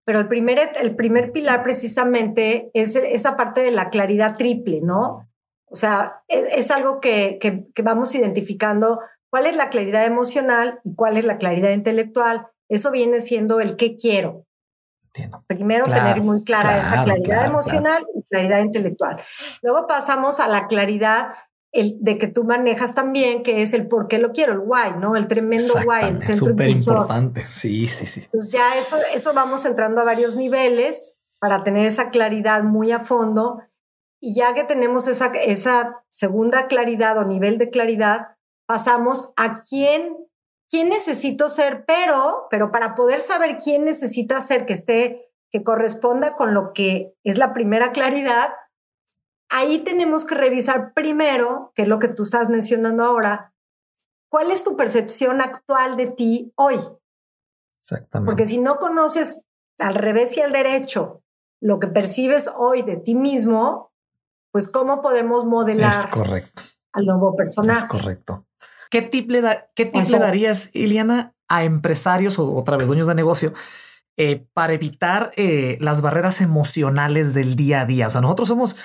pero 0.04 0.20
el 0.20 0.28
primer, 0.28 0.72
el 0.80 0.96
primer 0.96 1.32
pilar 1.32 1.62
precisamente 1.62 2.70
es 2.74 2.96
esa 2.96 3.36
parte 3.36 3.62
de 3.62 3.70
la 3.70 3.90
claridad 3.90 4.36
triple, 4.36 4.80
¿no? 4.82 5.28
O 5.66 5.76
sea, 5.76 6.22
es, 6.28 6.70
algo 6.70 7.00
que, 7.00 7.38
que, 7.40 7.82
vamos 7.82 8.14
identificando 8.14 9.00
cuál 9.30 9.46
es 9.46 9.56
la 9.56 9.70
claridad 9.70 10.04
emocional 10.04 10.80
y 10.84 10.94
cuál 10.94 11.16
es 11.16 11.24
la 11.24 11.38
claridad 11.38 11.70
intelectual. 11.70 12.46
Eso 12.68 12.90
viene 12.90 13.20
siendo 13.20 13.60
el 13.60 13.76
qué 13.76 13.96
quiero. 13.96 14.44
Primero 15.46 15.84
tener 15.84 16.22
muy 16.22 16.42
clara 16.42 16.78
esa 16.78 17.04
claridad 17.04 17.46
emocional 17.46 18.04
y 18.14 18.22
claridad 18.24 18.60
intelectual. 18.60 19.22
Luego 19.60 19.86
pasamos 19.86 20.40
a 20.40 20.48
la 20.48 20.66
claridad 20.66 21.34
el, 21.72 21.96
de 22.00 22.18
que 22.18 22.26
tú 22.26 22.44
manejas 22.44 22.94
también, 22.94 23.42
que 23.42 23.62
es 23.62 23.72
el 23.72 23.88
por 23.88 24.06
qué 24.06 24.18
lo 24.18 24.32
quiero, 24.32 24.52
el 24.52 24.60
why, 24.60 24.98
¿no? 25.00 25.16
El 25.16 25.26
tremendo 25.26 25.74
why, 25.86 26.04
el 26.08 26.20
centro 26.20 26.46
Súper 26.46 26.68
importante, 26.68 27.44
sí, 27.44 27.86
sí, 27.86 28.06
sí. 28.06 28.28
Pues 28.30 28.50
ya 28.50 28.76
eso, 28.76 28.96
eso 29.14 29.32
vamos 29.32 29.64
entrando 29.64 30.02
a 30.02 30.04
varios 30.04 30.36
niveles 30.36 31.16
para 31.40 31.64
tener 31.64 31.86
esa 31.86 32.10
claridad 32.10 32.62
muy 32.62 32.92
a 32.92 33.00
fondo 33.00 33.62
y 34.20 34.34
ya 34.34 34.54
que 34.54 34.62
tenemos 34.62 35.08
esa, 35.08 35.32
esa 35.34 36.04
segunda 36.10 36.68
claridad 36.68 37.18
o 37.18 37.24
nivel 37.24 37.58
de 37.58 37.70
claridad, 37.70 38.36
pasamos 38.66 39.32
a 39.36 39.62
quién, 39.62 40.16
quién 40.70 40.90
necesito 40.90 41.48
ser, 41.48 41.84
pero, 41.86 42.46
pero 42.48 42.70
para 42.70 42.94
poder 42.94 43.22
saber 43.22 43.58
quién 43.58 43.84
necesita 43.84 44.40
ser, 44.40 44.64
que 44.66 44.74
esté, 44.74 45.32
que 45.50 45.64
corresponda 45.64 46.36
con 46.36 46.54
lo 46.54 46.72
que 46.72 47.14
es 47.24 47.36
la 47.36 47.52
primera 47.52 47.90
claridad, 47.90 48.50
ahí 49.52 49.78
tenemos 49.80 50.24
que 50.24 50.34
revisar 50.34 50.94
primero, 50.94 51.72
que 51.74 51.82
es 51.82 51.88
lo 51.88 51.98
que 51.98 52.08
tú 52.08 52.24
estás 52.24 52.48
mencionando 52.48 53.04
ahora, 53.04 53.52
cuál 54.28 54.50
es 54.50 54.64
tu 54.64 54.76
percepción 54.76 55.40
actual 55.40 55.96
de 55.96 56.06
ti 56.06 56.52
hoy. 56.56 56.80
Exactamente. 57.82 58.30
Porque 58.30 58.46
si 58.46 58.58
no 58.58 58.78
conoces 58.78 59.42
al 59.78 59.94
revés 59.94 60.36
y 60.36 60.40
al 60.40 60.52
derecho 60.52 61.22
lo 61.60 61.78
que 61.78 61.86
percibes 61.86 62.50
hoy 62.56 62.82
de 62.82 62.96
ti 62.96 63.14
mismo, 63.14 63.92
pues 64.50 64.68
cómo 64.68 65.02
podemos 65.02 65.44
modelar 65.44 65.92
es 65.92 66.06
correcto. 66.08 66.62
al 66.92 67.06
nuevo 67.06 67.36
personaje. 67.36 67.80
Es 67.80 67.84
correcto. 67.84 68.46
¿Qué 68.90 69.02
tip 69.02 69.30
le, 69.30 69.42
¿qué 69.74 69.86
tip 69.86 70.08
le 70.08 70.18
darías, 70.18 70.70
Iliana, 70.74 71.34
a 71.48 71.64
empresarios 71.64 72.38
o 72.38 72.54
otra 72.54 72.76
vez 72.76 72.88
dueños 72.88 73.06
de 73.06 73.14
negocio 73.14 73.52
eh, 74.16 74.46
para 74.52 74.72
evitar 74.72 75.30
eh, 75.36 75.78
las 75.80 76.02
barreras 76.02 76.40
emocionales 76.40 77.32
del 77.32 77.54
día 77.54 77.82
a 77.82 77.86
día? 77.86 78.06
O 78.06 78.10
sea, 78.10 78.20
nosotros 78.20 78.48
somos, 78.48 78.76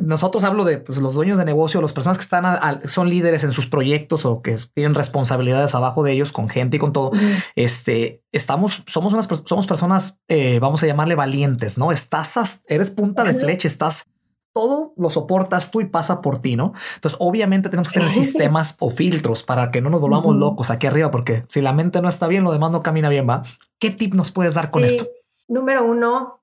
nosotros 0.00 0.44
hablo 0.44 0.64
de 0.64 0.78
pues, 0.78 0.98
los 0.98 1.14
dueños 1.14 1.38
de 1.38 1.44
negocio, 1.44 1.80
las 1.80 1.92
personas 1.92 2.18
que 2.18 2.24
están 2.24 2.44
son 2.86 3.08
líderes 3.08 3.42
en 3.44 3.52
sus 3.52 3.66
proyectos 3.66 4.26
o 4.26 4.42
que 4.42 4.58
tienen 4.74 4.94
responsabilidades 4.94 5.74
abajo 5.74 6.02
de 6.02 6.12
ellos 6.12 6.30
con 6.30 6.48
gente 6.48 6.76
y 6.76 6.80
con 6.80 6.92
todo. 6.92 7.12
Este 7.56 8.22
estamos, 8.30 8.82
somos 8.86 9.12
unas, 9.14 9.26
somos 9.44 9.66
personas, 9.66 10.18
eh, 10.28 10.58
vamos 10.60 10.82
a 10.82 10.86
llamarle 10.86 11.14
valientes, 11.14 11.78
no 11.78 11.90
estás, 11.90 12.60
eres 12.66 12.90
punta 12.90 13.24
de 13.24 13.34
flecha, 13.34 13.66
estás 13.66 14.06
todo 14.52 14.92
lo 14.96 15.08
soportas 15.08 15.70
tú 15.70 15.80
y 15.80 15.86
pasa 15.86 16.20
por 16.20 16.40
ti, 16.40 16.56
¿no? 16.56 16.72
Entonces, 16.96 17.16
obviamente 17.20 17.68
tenemos 17.68 17.88
que 17.88 18.00
tener 18.00 18.12
sistemas 18.12 18.76
o 18.80 18.90
filtros 18.90 19.42
para 19.42 19.70
que 19.70 19.80
no 19.80 19.88
nos 19.88 20.00
volvamos 20.00 20.36
locos 20.36 20.70
aquí 20.70 20.86
arriba, 20.86 21.10
porque 21.10 21.44
si 21.48 21.60
la 21.60 21.72
mente 21.72 22.02
no 22.02 22.08
está 22.08 22.26
bien, 22.26 22.44
lo 22.44 22.52
demás 22.52 22.72
no 22.72 22.82
camina 22.82 23.08
bien, 23.08 23.28
¿va? 23.28 23.44
¿Qué 23.78 23.90
tip 23.90 24.14
nos 24.14 24.32
puedes 24.32 24.54
dar 24.54 24.70
con 24.70 24.84
esto? 24.84 25.06
Número 25.46 25.84
uno, 25.84 26.40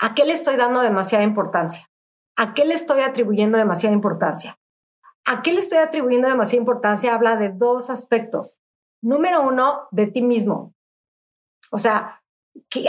¿a 0.00 0.14
qué 0.14 0.24
le 0.24 0.32
estoy 0.32 0.56
dando 0.56 0.80
demasiada 0.80 1.22
importancia? 1.22 1.88
¿A 2.36 2.54
qué 2.54 2.64
le 2.64 2.74
estoy 2.74 3.00
atribuyendo 3.02 3.58
demasiada 3.58 3.94
importancia? 3.94 4.58
¿A 5.24 5.42
qué 5.42 5.52
le 5.52 5.60
estoy 5.60 5.78
atribuyendo 5.78 6.28
demasiada 6.28 6.60
importancia? 6.60 7.14
Habla 7.14 7.36
de 7.36 7.50
dos 7.50 7.90
aspectos. 7.90 8.58
Número 9.02 9.42
uno, 9.42 9.88
de 9.90 10.06
ti 10.06 10.22
mismo. 10.22 10.74
O 11.70 11.78
sea, 11.78 12.22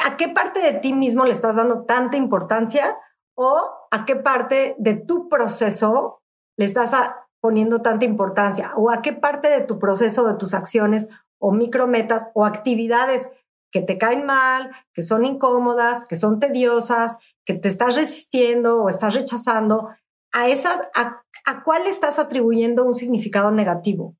¿a 0.04 0.18
qué 0.18 0.30
parte 0.30 0.60
de 0.60 0.80
ti 0.80 0.94
mismo 0.94 1.26
le 1.26 1.34
estás 1.34 1.56
dando 1.56 1.86
tanta 1.86 2.18
importancia? 2.18 2.98
o 3.36 3.70
a 3.92 4.06
qué 4.06 4.16
parte 4.16 4.76
de 4.80 4.96
tu 4.96 5.30
proceso 5.30 6.22
le 6.58 6.66
estás 6.66 6.94
poniendo 7.42 7.82
tanta 7.82 8.06
importancia 8.06 8.72
o 8.76 8.90
a 8.90 9.02
qué 9.02 9.14
parte 9.14 9.50
de 9.50 9.62
tu 9.62 9.78
proceso, 9.78 10.26
de 10.26 10.36
tus 10.36 10.54
acciones 10.54 11.08
o 11.38 11.52
micrometas 11.52 12.28
o 12.34 12.46
actividades 12.46 13.30
que 13.72 13.82
te 13.82 13.98
caen 13.98 14.26
mal, 14.26 14.72
que 14.94 15.02
son 15.02 15.26
incómodas, 15.26 16.06
que 16.06 16.16
son 16.16 16.40
tediosas, 16.40 17.18
que 17.46 17.54
te 17.54 17.68
estás 17.70 17.96
resistiendo 17.96 18.84
o 18.84 18.90
estás 18.90 19.14
rechazando, 19.14 19.90
a 20.32 20.50
esas, 20.50 20.82
a, 20.96 21.24
a 21.46 21.64
cuál 21.64 21.88
estás 21.88 22.20
atribuyendo 22.20 22.84
un 22.84 22.94
significado 22.94 23.52
negativo. 23.52 24.18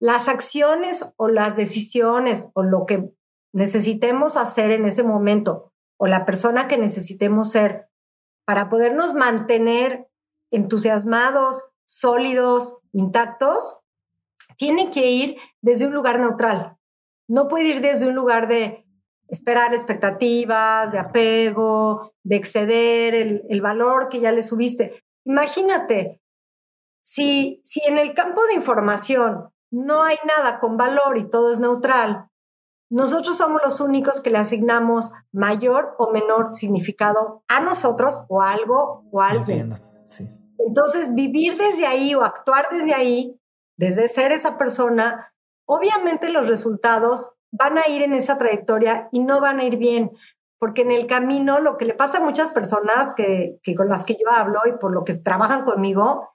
Las 0.00 0.28
acciones 0.28 1.12
o 1.16 1.28
las 1.28 1.56
decisiones 1.56 2.44
o 2.54 2.62
lo 2.62 2.86
que 2.86 3.12
necesitemos 3.52 4.36
hacer 4.36 4.70
en 4.70 4.86
ese 4.86 5.02
momento 5.02 5.72
o 5.98 6.06
la 6.06 6.24
persona 6.24 6.66
que 6.66 6.78
necesitemos 6.78 7.50
ser 7.50 7.88
para 8.44 8.68
podernos 8.68 9.14
mantener 9.14 10.08
entusiasmados, 10.50 11.64
sólidos, 11.86 12.78
intactos, 12.92 13.80
tiene 14.56 14.90
que 14.90 15.10
ir 15.10 15.36
desde 15.60 15.86
un 15.86 15.94
lugar 15.94 16.18
neutral. 16.18 16.76
No 17.28 17.48
puede 17.48 17.66
ir 17.66 17.80
desde 17.80 18.08
un 18.08 18.14
lugar 18.14 18.48
de 18.48 18.84
esperar 19.32 19.72
expectativas, 19.72 20.92
de 20.92 20.98
apego, 20.98 22.12
de 22.22 22.36
exceder 22.36 23.14
el, 23.14 23.60
valor 23.62 24.10
que 24.10 24.20
ya 24.20 24.30
le 24.30 24.42
subiste. 24.42 25.02
Imagínate, 25.24 26.20
si, 27.02 27.62
si 27.64 27.80
en 27.86 27.96
el 27.96 28.12
campo 28.12 28.44
de 28.44 28.54
información 28.54 29.48
no 29.70 30.02
hay 30.02 30.16
nada 30.36 30.58
con 30.58 30.76
valor 30.76 31.16
y 31.16 31.30
todo 31.30 31.50
es 31.50 31.60
neutral, 31.60 32.28
nosotros 32.90 33.38
somos 33.38 33.62
los 33.64 33.80
únicos 33.80 34.20
que 34.20 34.28
le 34.28 34.36
asignamos 34.36 35.12
mayor 35.32 35.94
o 35.96 36.12
menor 36.12 36.52
significado 36.52 37.42
a 37.48 37.60
nosotros 37.60 38.24
o 38.28 38.42
a 38.42 38.52
algo 38.52 39.06
o 39.10 39.22
a 39.22 39.30
alguien. 39.30 39.80
Entonces, 40.58 41.14
vivir 41.14 41.56
desde 41.56 41.86
ahí 41.86 42.14
o 42.14 42.22
actuar 42.22 42.66
desde 42.70 42.92
ahí, 42.92 43.40
desde 43.78 44.10
ser 44.10 44.30
esa 44.30 44.58
persona, 44.58 45.32
obviamente 45.66 46.28
los 46.28 46.46
resultados 46.48 47.30
van 47.52 47.78
a 47.78 47.88
ir 47.88 48.02
en 48.02 48.14
esa 48.14 48.38
trayectoria 48.38 49.08
y 49.12 49.20
no 49.20 49.40
van 49.40 49.60
a 49.60 49.64
ir 49.64 49.76
bien, 49.76 50.10
porque 50.58 50.82
en 50.82 50.90
el 50.90 51.06
camino 51.06 51.60
lo 51.60 51.76
que 51.76 51.84
le 51.84 51.94
pasa 51.94 52.18
a 52.18 52.24
muchas 52.24 52.52
personas 52.52 53.12
que, 53.14 53.58
que 53.62 53.74
con 53.74 53.88
las 53.88 54.04
que 54.04 54.14
yo 54.14 54.30
hablo 54.30 54.60
y 54.66 54.78
por 54.78 54.92
lo 54.92 55.04
que 55.04 55.14
trabajan 55.14 55.64
conmigo, 55.64 56.30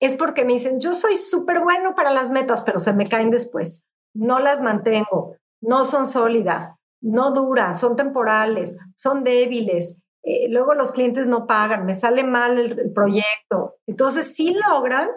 es 0.00 0.14
porque 0.14 0.44
me 0.44 0.54
dicen, 0.54 0.78
yo 0.80 0.94
soy 0.94 1.16
súper 1.16 1.60
bueno 1.60 1.94
para 1.94 2.10
las 2.10 2.30
metas, 2.30 2.62
pero 2.62 2.78
se 2.78 2.92
me 2.92 3.08
caen 3.08 3.30
después, 3.30 3.84
no 4.14 4.38
las 4.38 4.60
mantengo, 4.60 5.36
no 5.60 5.84
son 5.84 6.06
sólidas, 6.06 6.74
no 7.00 7.30
duran, 7.30 7.74
son 7.74 7.96
temporales, 7.96 8.76
son 8.96 9.24
débiles. 9.24 10.00
Eh, 10.22 10.48
luego 10.48 10.74
los 10.74 10.92
clientes 10.92 11.28
no 11.28 11.46
pagan, 11.46 11.86
me 11.86 11.94
sale 11.94 12.24
mal 12.24 12.58
el, 12.58 12.92
proyecto. 12.92 13.76
Entonces 13.86 14.34
sí 14.34 14.54
logran, 14.68 15.08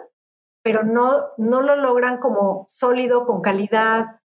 pero 0.62 0.84
no, 0.84 1.28
no 1.38 1.60
lo 1.60 1.76
logran 1.76 2.18
como 2.18 2.64
sólido, 2.68 3.26
con 3.26 3.40
calidad. 3.40 4.20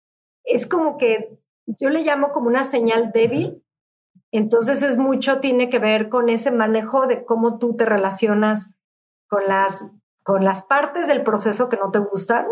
Es 0.46 0.66
como 0.66 0.96
que 0.96 1.38
yo 1.66 1.90
le 1.90 2.02
llamo 2.02 2.32
como 2.32 2.48
una 2.48 2.64
señal 2.64 3.12
débil. 3.12 3.62
Entonces 4.32 4.82
es 4.82 4.96
mucho, 4.96 5.40
tiene 5.40 5.68
que 5.68 5.78
ver 5.78 6.08
con 6.08 6.28
ese 6.28 6.50
manejo 6.50 7.06
de 7.06 7.24
cómo 7.24 7.58
tú 7.58 7.76
te 7.76 7.84
relacionas 7.84 8.70
con 9.28 9.44
las, 9.46 9.90
con 10.22 10.44
las 10.44 10.62
partes 10.62 11.06
del 11.06 11.22
proceso 11.22 11.68
que 11.68 11.76
no 11.76 11.90
te 11.90 11.98
gustan 11.98 12.46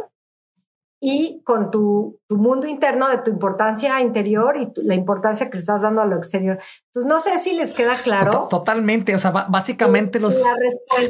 y 1.06 1.42
con 1.44 1.70
tu, 1.70 2.18
tu, 2.28 2.36
mundo 2.36 2.66
interno 2.66 3.08
de 3.08 3.18
tu 3.18 3.30
importancia 3.30 4.00
interior 4.00 4.56
y 4.56 4.72
la 4.82 4.94
importancia 4.94 5.50
que 5.50 5.58
le 5.58 5.60
estás 5.60 5.82
dando 5.82 6.00
a 6.00 6.06
lo 6.06 6.16
exterior. 6.16 6.58
Entonces, 6.86 7.06
no 7.06 7.20
sé 7.20 7.38
si 7.40 7.54
les 7.54 7.74
queda 7.74 7.96
claro. 7.96 8.46
Totalmente, 8.48 9.14
o 9.14 9.18
sea, 9.18 9.30
básicamente 9.30 10.18
los... 10.18 10.40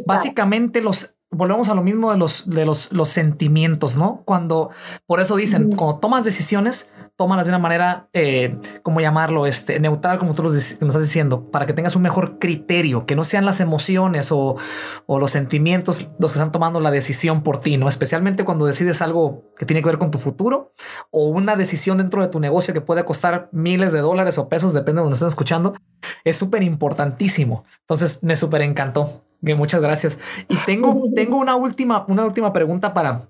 Básicamente 0.04 0.80
los... 0.80 1.14
Volvemos 1.34 1.68
a 1.68 1.74
lo 1.74 1.82
mismo 1.82 2.12
de 2.12 2.18
los, 2.18 2.48
de 2.48 2.64
los, 2.64 2.92
los 2.92 3.08
sentimientos, 3.08 3.96
¿no? 3.96 4.22
Cuando, 4.24 4.70
por 5.06 5.20
eso 5.20 5.36
dicen, 5.36 5.74
cuando 5.74 5.98
tomas 5.98 6.24
decisiones, 6.24 6.88
tómalas 7.16 7.46
de 7.46 7.50
una 7.50 7.58
manera, 7.60 8.08
eh, 8.12 8.58
¿cómo 8.82 9.00
llamarlo? 9.00 9.46
Este, 9.46 9.78
neutral, 9.78 10.18
como 10.18 10.34
tú 10.34 10.42
nos 10.42 10.54
estás 10.54 11.00
diciendo, 11.00 11.50
para 11.50 11.64
que 11.66 11.72
tengas 11.72 11.94
un 11.94 12.02
mejor 12.02 12.38
criterio, 12.38 13.06
que 13.06 13.14
no 13.14 13.24
sean 13.24 13.44
las 13.44 13.60
emociones 13.60 14.32
o, 14.32 14.56
o, 15.06 15.18
los 15.18 15.30
sentimientos 15.30 16.08
los 16.18 16.32
que 16.32 16.38
están 16.38 16.50
tomando 16.50 16.80
la 16.80 16.90
decisión 16.90 17.42
por 17.42 17.60
ti, 17.60 17.76
¿no? 17.76 17.88
Especialmente 17.88 18.44
cuando 18.44 18.66
decides 18.66 19.00
algo 19.00 19.44
que 19.56 19.64
tiene 19.64 19.80
que 19.80 19.88
ver 19.88 19.98
con 19.98 20.10
tu 20.10 20.18
futuro 20.18 20.72
o 21.10 21.28
una 21.28 21.56
decisión 21.56 21.98
dentro 21.98 22.20
de 22.20 22.28
tu 22.28 22.40
negocio 22.40 22.74
que 22.74 22.80
puede 22.80 23.04
costar 23.04 23.48
miles 23.52 23.92
de 23.92 24.00
dólares 24.00 24.36
o 24.38 24.48
pesos, 24.48 24.72
depende 24.72 25.00
de 25.00 25.02
donde 25.02 25.14
estén 25.14 25.28
escuchando, 25.28 25.74
es 26.24 26.36
súper 26.36 26.62
importantísimo. 26.62 27.64
Entonces, 27.80 28.18
me 28.22 28.34
súper 28.34 28.62
encantó. 28.62 29.24
Muchas 29.54 29.80
gracias. 29.80 30.18
Y 30.48 30.56
tengo, 30.56 31.04
tengo 31.14 31.36
una 31.36 31.56
última, 31.56 32.04
una 32.08 32.24
última 32.24 32.52
pregunta 32.52 32.94
para, 32.94 33.28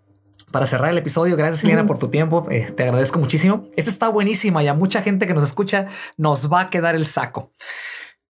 para 0.52 0.66
cerrar 0.66 0.90
el 0.90 0.98
episodio. 0.98 1.36
Gracias, 1.36 1.64
Liliana, 1.64 1.86
por 1.86 1.98
tu 1.98 2.08
tiempo. 2.08 2.46
Eh, 2.50 2.70
te 2.70 2.84
agradezco 2.84 3.18
muchísimo. 3.18 3.68
Esta 3.76 3.90
está 3.90 4.08
buenísima 4.08 4.62
y 4.62 4.68
a 4.68 4.74
mucha 4.74 5.02
gente 5.02 5.26
que 5.26 5.34
nos 5.34 5.44
escucha 5.44 5.88
nos 6.16 6.52
va 6.52 6.60
a 6.60 6.70
quedar 6.70 6.94
el 6.94 7.06
saco. 7.06 7.50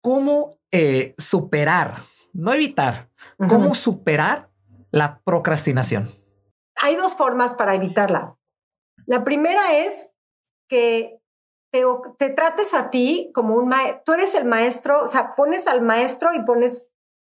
¿Cómo 0.01 0.59
eh, 0.73 1.15
superar, 1.19 1.95
no 2.33 2.53
evitar, 2.53 3.09
cómo 3.49 3.75
superar 3.75 4.49
la 4.91 5.21
procrastinación? 5.25 6.09
Hay 6.83 6.97
dos 6.97 7.15
formas 7.15 7.55
para 7.55 7.75
evitarla. 7.75 8.37
La 9.07 9.25
primera 9.25 9.77
es 9.77 10.11
que 10.69 11.19
te, 11.71 11.83
te 12.19 12.31
trates 12.31 12.75
a 12.75 12.91
ti 12.91 13.31
como 13.35 13.55
un 13.55 13.69
maestro. 13.69 14.03
Tú 14.05 14.13
eres 14.15 14.35
el 14.35 14.45
maestro, 14.45 15.03
o 15.03 15.07
sea, 15.07 15.35
pones 15.35 15.67
al 15.67 15.83
maestro 15.83 16.33
y 16.35 16.43
pones 16.45 16.89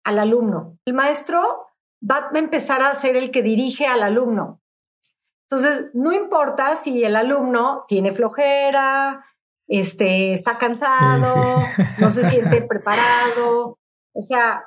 al 0.03 0.19
alumno. 0.19 0.77
El 0.85 0.93
maestro 0.93 1.67
va 2.01 2.29
a 2.33 2.37
empezar 2.37 2.81
a 2.81 2.93
ser 2.95 3.15
el 3.15 3.31
que 3.31 3.41
dirige 3.41 3.85
al 3.85 4.03
alumno. 4.03 4.61
Entonces, 5.49 5.91
no 5.93 6.11
importa 6.11 6.75
si 6.75 7.03
el 7.03 7.15
alumno 7.15 7.85
tiene 7.87 8.11
flojera, 8.11 9.25
este, 9.67 10.33
está 10.33 10.57
cansado, 10.57 11.61
no 11.99 12.09
se 12.09 12.29
siente 12.29 12.61
preparado. 12.69 13.77
O 14.13 14.21
sea, 14.21 14.63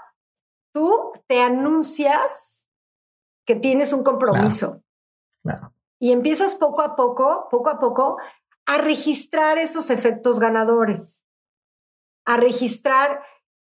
tú 0.73 1.13
te 1.27 1.43
anuncias 1.43 2.67
que 3.45 3.55
tienes 3.55 3.93
un 3.93 4.03
compromiso. 4.03 4.83
Y 5.99 6.13
empiezas 6.13 6.55
poco 6.55 6.83
a 6.83 6.97
poco, 6.97 7.49
poco 7.51 7.71
a 7.71 7.79
poco, 7.79 8.19
a 8.67 8.79
registrar 8.79 9.59
esos 9.59 9.91
efectos 9.91 10.41
ganadores, 10.41 11.23
a 12.25 12.37
registrar 12.37 13.23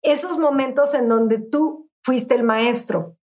esos 0.06 0.38
momentos 0.38 0.94
en 0.94 1.10
donde 1.10 1.40
tú 1.40 1.90
fuiste 2.04 2.36
el 2.36 2.44
maestro. 2.44 3.18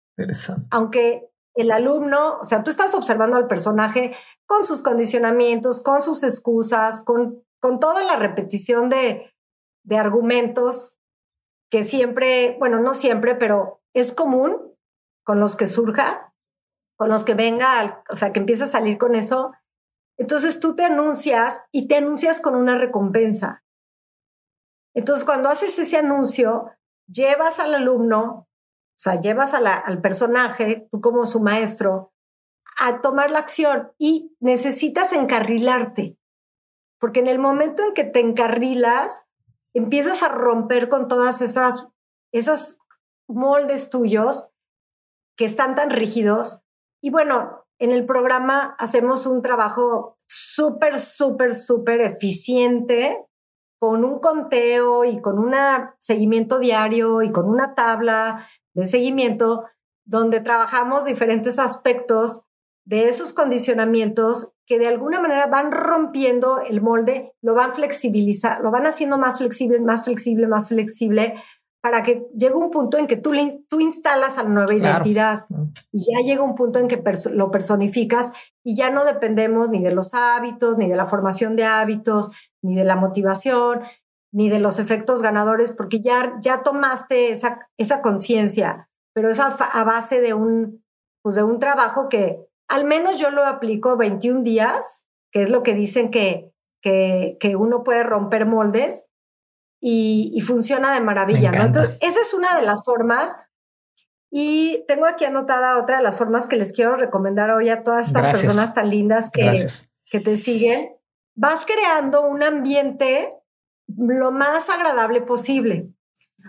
Aunque 0.72 1.30
el 1.56 1.72
alumno, 1.72 2.40
o 2.40 2.44
sea, 2.44 2.64
tú 2.64 2.72
estás 2.72 2.94
observando 2.94 3.38
al 3.38 3.48
personaje 3.48 4.16
con 4.46 4.64
sus 4.64 4.82
condicionamientos, 4.82 5.82
con 5.82 6.02
sus 6.02 6.24
excusas, 6.24 7.02
con, 7.02 7.44
con 7.60 7.80
toda 7.80 8.04
la 8.04 8.16
repetición 8.16 8.90
de, 8.90 9.32
de 9.84 9.98
argumentos 9.98 10.98
que 11.70 11.84
siempre, 11.84 12.58
bueno, 12.60 12.80
no 12.80 12.94
siempre, 12.94 13.36
pero 13.36 13.82
es 13.94 14.14
común 14.14 14.76
con 15.24 15.40
los 15.40 15.56
que 15.56 15.68
surja, 15.68 16.34
con 16.98 17.10
los 17.10 17.24
que 17.24 17.34
venga, 17.34 18.04
o 18.10 18.16
sea, 18.16 18.34
que 18.34 18.40
empieza 18.40 18.66
a 18.66 18.68
salir 18.68 18.98
con 18.98 19.16
eso. 19.16 19.54
Entonces 20.18 20.60
tú 20.60 20.76
te 20.76 20.84
anuncias 20.84 21.62
y 21.72 21.88
te 21.88 21.96
anuncias 21.96 22.42
con 22.42 22.56
una 22.56 22.78
recompensa. 22.78 23.61
Entonces 24.94 25.26
cuando 25.26 25.50
haces 25.50 25.78
ese 25.80 25.98
anuncio, 25.98 26.72
llevas 27.08 27.60
al 27.60 27.74
alumno 27.74 28.48
o 29.02 29.04
sea, 29.04 29.20
llevas 29.20 29.56
al 29.56 30.00
personaje, 30.00 30.88
tú 30.92 31.02
como 31.02 31.26
su 31.26 31.40
maestro, 31.40 32.14
a 32.78 33.02
tomar 33.02 33.32
la 33.32 33.40
acción 33.40 33.92
y 33.98 34.36
necesitas 34.40 35.12
encarrilarte, 35.12 36.20
porque 37.00 37.20
en 37.20 37.28
el 37.28 37.40
momento 37.40 37.82
en 37.82 37.96
que 37.96 38.04
te 38.04 38.20
encarrilas, 38.20 39.24
empiezas 39.74 40.22
a 40.22 40.30
romper 40.30 40.88
con 40.88 41.08
todas 41.08 41.42
esas, 41.42 41.88
esas 42.32 42.78
moldes 43.28 43.90
tuyos 43.90 44.52
que 45.36 45.46
están 45.46 45.74
tan 45.74 45.90
rígidos. 45.90 46.62
Y 47.02 47.10
bueno, 47.10 47.66
en 47.80 47.90
el 47.90 48.06
programa 48.06 48.76
hacemos 48.78 49.26
un 49.26 49.42
trabajo 49.42 50.20
súper, 50.28 51.00
súper, 51.00 51.56
súper 51.56 52.02
eficiente 52.02 53.18
con 53.82 54.06
un 54.06 54.20
conteo 54.20 55.06
y 55.06 55.22
con 55.22 55.40
un 55.40 55.56
seguimiento 55.98 56.60
diario 56.60 57.24
y 57.24 57.32
con 57.32 57.50
una 57.50 57.74
tabla 57.74 58.48
de 58.76 58.86
seguimiento 58.86 59.66
donde 60.06 60.40
trabajamos 60.40 61.04
diferentes 61.04 61.58
aspectos 61.58 62.44
de 62.86 63.10
esos 63.10 63.34
condicionamientos 63.34 64.54
que 64.68 64.78
de 64.78 64.88
alguna 64.88 65.20
manera 65.20 65.48
van 65.48 65.72
rompiendo 65.72 66.62
el 66.62 66.80
molde, 66.80 67.34
lo 67.42 67.56
van 67.56 67.74
flexibilizando, 67.74 68.62
lo 68.62 68.70
van 68.70 68.86
haciendo 68.86 69.18
más 69.18 69.40
flexible, 69.40 69.80
más 69.80 70.06
flexible, 70.06 70.46
más 70.46 70.68
flexible, 70.68 71.42
para 71.82 72.04
que 72.04 72.28
llegue 72.38 72.54
un 72.54 72.70
punto 72.70 72.98
en 72.98 73.08
que 73.08 73.18
tú, 73.18 73.32
tú 73.68 73.80
instalas 73.80 74.38
a 74.38 74.44
la 74.44 74.50
nueva 74.50 74.74
identidad 74.74 75.46
y 75.92 76.06
ya 76.12 76.20
llega 76.24 76.44
un 76.44 76.54
punto 76.54 76.78
en 76.78 76.88
que 76.88 77.02
lo 77.34 77.50
personificas 77.50 78.32
y 78.64 78.76
ya 78.76 78.92
no 78.92 79.04
dependemos 79.04 79.70
ni 79.70 79.82
de 79.82 79.92
los 79.92 80.14
hábitos, 80.14 80.78
ni 80.78 80.88
de 80.88 80.96
la 80.96 81.08
formación 81.08 81.56
de 81.56 81.66
hábitos, 81.66 82.32
ni 82.62 82.76
de 82.76 82.84
la 82.84 82.96
motivación, 82.96 83.82
ni 84.32 84.48
de 84.50 84.60
los 84.60 84.78
efectos 84.78 85.24
ganadores, 85.24 85.72
porque 85.72 86.02
ya, 86.02 86.38
ya 86.40 86.62
tomaste 86.62 87.32
esa, 87.32 87.68
esa 87.78 88.02
conciencia, 88.02 88.88
pero 89.14 89.32
es 89.32 89.40
a, 89.40 89.84
base 89.84 90.22
de 90.22 90.36
un, 90.36 90.84
pues 91.24 91.36
de 91.36 91.44
un 91.44 91.60
trabajo 91.60 92.10
que 92.10 92.46
al 92.70 92.86
menos 92.86 93.20
yo 93.20 93.32
lo 93.32 93.46
aplico 93.46 93.98
21 93.98 94.44
días, 94.44 95.06
que 95.32 95.44
es 95.44 95.50
lo 95.50 95.64
que 95.64 95.74
dicen 95.74 96.12
que, 96.12 96.54
que, 96.82 97.38
que 97.40 97.56
uno 97.56 97.84
puede 97.84 98.04
romper 98.04 98.46
moldes 98.46 99.08
y, 99.82 100.32
y 100.34 100.42
funciona 100.42 100.94
de 100.94 101.02
maravilla. 101.02 101.52
¿no? 101.52 101.64
Entonces, 101.64 101.98
esa 102.00 102.22
es 102.22 102.34
una 102.34 102.56
de 102.56 102.62
las 102.62 102.86
formas. 102.86 103.36
Y 104.30 104.86
tengo 104.88 105.06
aquí 105.06 105.26
anotada 105.26 105.78
otra 105.78 105.98
de 105.98 106.04
las 106.04 106.18
formas 106.18 106.48
que 106.48 106.56
les 106.56 106.72
quiero 106.72 106.96
recomendar 106.96 107.52
hoy 107.52 107.70
a 107.70 107.84
todas 107.84 108.08
estas 108.08 108.28
personas 108.28 108.74
tan 108.74 108.90
lindas 108.90 109.30
que, 109.30 109.68
que 110.06 110.20
te 110.22 110.38
siguen. 110.38 110.96
Vas 111.36 111.66
creando 111.66 112.22
un 112.26 112.42
ambiente 112.44 113.34
lo 113.88 114.32
más 114.32 114.70
agradable 114.70 115.22
posible. 115.22 115.90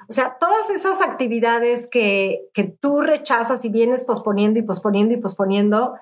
O 0.09 0.13
sea, 0.13 0.37
todas 0.39 0.71
esas 0.71 1.01
actividades 1.01 1.87
que, 1.87 2.49
que 2.55 2.65
tú 2.65 3.01
rechazas 3.01 3.65
y 3.65 3.69
vienes 3.69 4.05
posponiendo 4.05 4.59
y 4.59 4.63
posponiendo 4.63 5.15
y 5.15 5.17
posponiendo, 5.17 5.95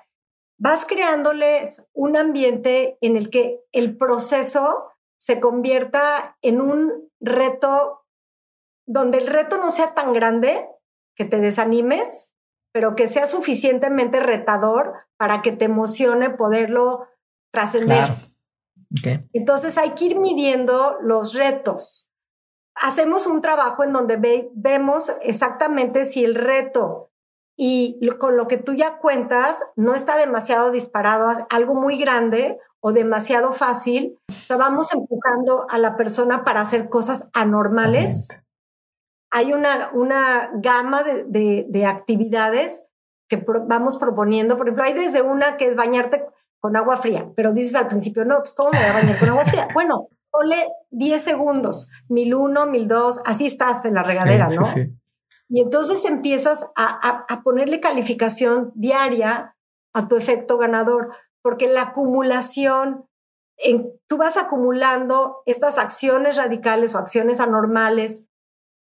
vas 0.57 0.85
creándoles 0.85 1.83
un 1.93 2.15
ambiente 2.15 2.97
en 3.01 3.17
el 3.17 3.29
que 3.29 3.59
el 3.71 3.97
proceso 3.97 4.91
se 5.17 5.39
convierta 5.39 6.37
en 6.41 6.61
un 6.61 7.10
reto 7.21 8.05
donde 8.87 9.19
el 9.19 9.27
reto 9.27 9.57
no 9.57 9.71
sea 9.71 9.93
tan 9.93 10.11
grande 10.13 10.67
que 11.15 11.25
te 11.25 11.39
desanimes, 11.39 12.33
pero 12.73 12.95
que 12.95 13.07
sea 13.07 13.27
suficientemente 13.27 14.19
retador 14.19 14.93
para 15.17 15.41
que 15.41 15.51
te 15.51 15.65
emocione 15.65 16.29
poderlo 16.29 17.07
trascender. 17.53 18.15
Entonces 19.33 19.77
hay 19.77 19.91
que 19.91 20.05
ir 20.05 20.19
midiendo 20.19 20.97
los 21.01 21.33
retos. 21.33 22.09
Hacemos 22.75 23.27
un 23.27 23.41
trabajo 23.41 23.83
en 23.83 23.93
donde 23.93 24.49
vemos 24.53 25.15
exactamente 25.21 26.05
si 26.05 26.23
el 26.23 26.35
reto 26.35 27.11
y 27.57 27.99
con 28.17 28.37
lo 28.37 28.47
que 28.47 28.57
tú 28.57 28.73
ya 28.73 28.97
cuentas 28.97 29.63
no 29.75 29.93
está 29.93 30.17
demasiado 30.17 30.71
disparado 30.71 31.45
algo 31.49 31.75
muy 31.75 31.99
grande 31.99 32.57
o 32.81 32.91
demasiado 32.91 33.53
fácil. 33.53 34.17
O 34.29 34.33
sea, 34.33 34.57
vamos 34.57 34.91
empujando 34.93 35.65
a 35.69 35.77
la 35.77 35.95
persona 35.95 36.43
para 36.43 36.61
hacer 36.61 36.89
cosas 36.89 37.29
anormales. 37.33 38.27
Hay 39.31 39.53
una, 39.53 39.91
una 39.93 40.49
gama 40.55 41.03
de, 41.03 41.65
de 41.69 41.85
actividades 41.85 42.83
que 43.29 43.45
vamos 43.65 43.97
proponiendo. 43.97 44.57
Por 44.57 44.67
ejemplo, 44.67 44.83
hay 44.83 44.93
desde 44.93 45.21
una 45.21 45.55
que 45.55 45.67
es 45.69 45.75
bañarte 45.77 46.25
con 46.59 46.75
agua 46.75 46.97
fría, 46.97 47.31
pero 47.35 47.53
dices 47.53 47.75
al 47.75 47.87
principio, 47.87 48.23
no, 48.25 48.39
pues 48.39 48.53
¿cómo 48.53 48.69
me 48.71 48.77
voy 48.77 48.87
a 48.87 48.93
bañar 48.93 49.19
con 49.19 49.29
agua 49.29 49.45
fría? 49.45 49.67
Bueno, 49.73 50.09
ponle 50.29 50.67
10 50.91 51.23
segundos, 51.23 51.89
mil 52.07 52.35
uno, 52.35 52.67
mil 52.67 52.87
dos, 52.87 53.19
así 53.25 53.47
estás 53.47 53.83
en 53.85 53.95
la 53.95 54.03
regadera, 54.03 54.47
¿no? 54.47 54.61
Y 55.49 55.61
entonces 55.61 56.05
empiezas 56.05 56.65
a, 56.75 57.25
a, 57.27 57.41
ponerle 57.41 57.81
calificación 57.81 58.71
diaria 58.75 59.57
a 59.93 60.07
tu 60.07 60.15
efecto 60.15 60.57
ganador, 60.57 61.13
porque 61.41 61.67
la 61.67 61.81
acumulación, 61.81 63.05
en, 63.57 63.91
tú 64.07 64.17
vas 64.17 64.37
acumulando 64.37 65.41
estas 65.45 65.77
acciones 65.77 66.37
radicales 66.37 66.95
o 66.95 66.97
acciones 66.97 67.39
anormales, 67.39 68.25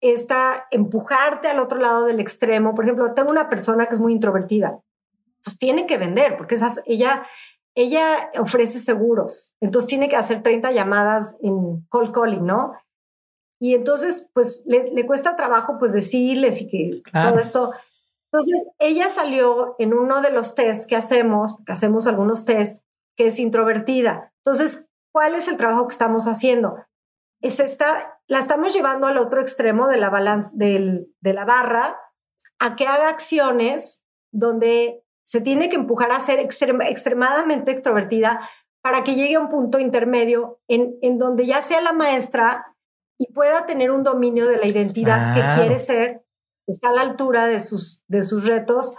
esta 0.00 0.66
empujarte 0.70 1.48
al 1.48 1.60
otro 1.60 1.78
lado 1.78 2.04
del 2.04 2.20
extremo. 2.20 2.74
Por 2.74 2.84
ejemplo, 2.84 3.14
tengo 3.14 3.30
una 3.30 3.48
persona 3.48 3.86
que 3.86 3.94
es 3.94 4.00
muy 4.00 4.12
introvertida, 4.12 4.80
pues 5.42 5.58
tiene 5.58 5.86
que 5.86 5.98
vender, 5.98 6.36
porque 6.36 6.56
esas, 6.56 6.82
ella 6.86 7.26
ella 7.76 8.30
ofrece 8.38 8.78
seguros, 8.78 9.54
entonces 9.60 9.88
tiene 9.88 10.08
que 10.08 10.16
hacer 10.16 10.42
30 10.42 10.70
llamadas 10.72 11.34
en 11.42 11.84
call 11.90 12.12
calling, 12.12 12.46
¿no? 12.46 12.72
Y 13.60 13.74
entonces, 13.74 14.30
pues 14.32 14.62
le, 14.66 15.06
cuesta 15.06 15.36
trabajo, 15.36 15.76
pues 15.78 15.92
decirles 15.92 16.60
y 16.60 16.68
que 16.68 16.90
todo 17.12 17.38
esto. 17.38 17.72
Entonces, 18.34 18.66
ella 18.80 19.10
salió 19.10 19.76
en 19.78 19.94
uno 19.94 20.20
de 20.20 20.32
los 20.32 20.56
tests 20.56 20.88
que 20.88 20.96
hacemos, 20.96 21.52
porque 21.52 21.70
hacemos 21.70 22.08
algunos 22.08 22.44
tests, 22.44 22.82
que 23.16 23.28
es 23.28 23.38
introvertida. 23.38 24.32
Entonces, 24.44 24.88
¿cuál 25.12 25.36
es 25.36 25.46
el 25.46 25.56
trabajo 25.56 25.86
que 25.86 25.92
estamos 25.92 26.26
haciendo? 26.26 26.84
Es 27.40 27.60
esta, 27.60 28.18
la 28.26 28.40
estamos 28.40 28.74
llevando 28.74 29.06
al 29.06 29.18
otro 29.18 29.40
extremo 29.40 29.86
de 29.86 29.98
la 29.98 30.10
balanza, 30.10 30.50
de 30.52 31.06
la 31.22 31.44
barra, 31.44 31.96
a 32.58 32.74
que 32.74 32.88
haga 32.88 33.08
acciones 33.08 34.04
donde 34.32 35.04
se 35.24 35.40
tiene 35.40 35.68
que 35.68 35.76
empujar 35.76 36.10
a 36.10 36.18
ser 36.18 36.40
extremadamente 36.40 37.70
extrovertida 37.70 38.50
para 38.82 39.04
que 39.04 39.14
llegue 39.14 39.36
a 39.36 39.40
un 39.40 39.48
punto 39.48 39.78
intermedio 39.78 40.58
en, 40.66 40.96
en, 41.02 41.18
donde 41.18 41.46
ya 41.46 41.62
sea 41.62 41.80
la 41.80 41.92
maestra 41.92 42.74
y 43.16 43.32
pueda 43.32 43.64
tener 43.64 43.92
un 43.92 44.02
dominio 44.02 44.48
de 44.48 44.56
la 44.56 44.66
identidad 44.66 45.34
que 45.34 45.60
quiere 45.60 45.78
ser, 45.78 46.23
está 46.66 46.88
a 46.90 46.92
la 46.92 47.02
altura 47.02 47.46
de 47.46 47.60
sus, 47.60 48.02
de 48.08 48.22
sus 48.22 48.44
retos, 48.44 48.94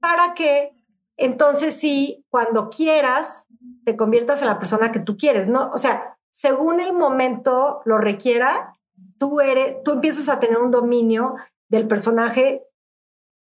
para 0.00 0.34
que 0.34 0.72
entonces 1.16 1.74
sí, 1.74 2.24
cuando 2.30 2.70
quieras, 2.70 3.46
te 3.84 3.96
conviertas 3.96 4.40
en 4.40 4.48
la 4.48 4.58
persona 4.58 4.92
que 4.92 5.00
tú 5.00 5.16
quieres, 5.16 5.48
¿no? 5.48 5.70
O 5.72 5.78
sea, 5.78 6.16
según 6.30 6.80
el 6.80 6.92
momento 6.92 7.80
lo 7.84 7.98
requiera, 7.98 8.74
tú 9.18 9.40
eres, 9.40 9.82
tú 9.82 9.92
empiezas 9.92 10.28
a 10.28 10.38
tener 10.38 10.58
un 10.58 10.70
dominio 10.70 11.34
del 11.68 11.88
personaje 11.88 12.62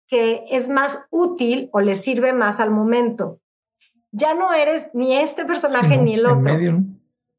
que 0.07 0.43
es 0.49 0.67
más 0.67 1.05
útil 1.09 1.69
o 1.71 1.79
le 1.79 1.95
sirve 1.95 2.33
más 2.33 2.59
al 2.59 2.69
momento. 2.69 3.39
Ya 4.11 4.35
no 4.35 4.53
eres 4.53 4.87
ni 4.93 5.15
este 5.15 5.45
personaje 5.45 5.97
ni 5.97 6.15
el 6.15 6.25
otro. 6.25 6.57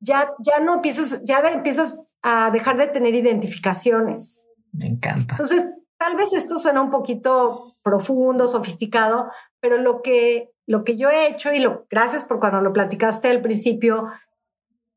Ya, 0.00 0.32
ya 0.38 0.60
no 0.60 0.76
empiezas, 0.76 1.22
ya 1.24 1.40
empiezas 1.40 2.00
a 2.22 2.50
dejar 2.50 2.78
de 2.78 2.86
tener 2.86 3.14
identificaciones. 3.14 4.46
Me 4.72 4.86
encanta. 4.86 5.34
Entonces, 5.34 5.70
tal 6.02 6.16
vez 6.16 6.32
esto 6.32 6.58
suena 6.58 6.82
un 6.82 6.90
poquito 6.90 7.62
profundo, 7.84 8.48
sofisticado, 8.48 9.30
pero 9.60 9.78
lo 9.78 10.02
que, 10.02 10.50
lo 10.66 10.82
que 10.82 10.96
yo 10.96 11.10
he 11.10 11.28
hecho 11.28 11.52
y 11.52 11.60
lo, 11.60 11.86
gracias 11.88 12.24
por 12.24 12.40
cuando 12.40 12.60
lo 12.60 12.72
platicaste 12.72 13.28
al 13.28 13.40
principio, 13.40 14.10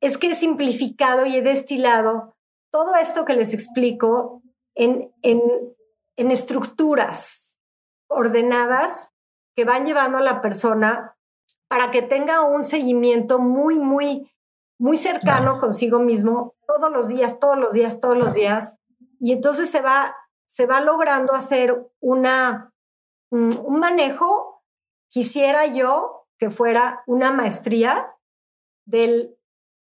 es 0.01 0.17
que 0.17 0.31
he 0.31 0.35
simplificado 0.35 1.27
y 1.27 1.35
he 1.35 1.43
destilado 1.43 2.35
todo 2.71 2.95
esto 2.95 3.23
que 3.23 3.35
les 3.35 3.53
explico 3.53 4.41
en, 4.73 5.11
en, 5.21 5.43
en 6.15 6.31
estructuras 6.31 7.55
ordenadas 8.07 9.11
que 9.55 9.63
van 9.63 9.85
llevando 9.85 10.17
a 10.17 10.23
la 10.23 10.41
persona 10.41 11.15
para 11.67 11.91
que 11.91 12.01
tenga 12.01 12.41
un 12.41 12.63
seguimiento 12.63 13.37
muy, 13.37 13.77
muy, 13.77 14.31
muy 14.79 14.97
cercano 14.97 15.59
consigo 15.59 15.99
mismo 15.99 16.51
todos 16.65 16.91
los 16.91 17.09
días, 17.09 17.39
todos 17.39 17.59
los 17.59 17.73
días, 17.73 17.99
todos 18.01 18.17
los 18.17 18.33
días. 18.33 18.73
Y 19.19 19.33
entonces 19.33 19.69
se 19.69 19.81
va, 19.81 20.15
se 20.55 20.65
va 20.65 20.79
logrando 20.79 21.33
hacer 21.33 21.75
una, 21.99 22.71
un 23.29 23.77
manejo, 23.77 24.63
quisiera 25.09 25.65
yo 25.65 26.29
que 26.39 26.49
fuera 26.49 27.03
una 27.07 27.33
maestría 27.33 28.07
del, 28.87 29.35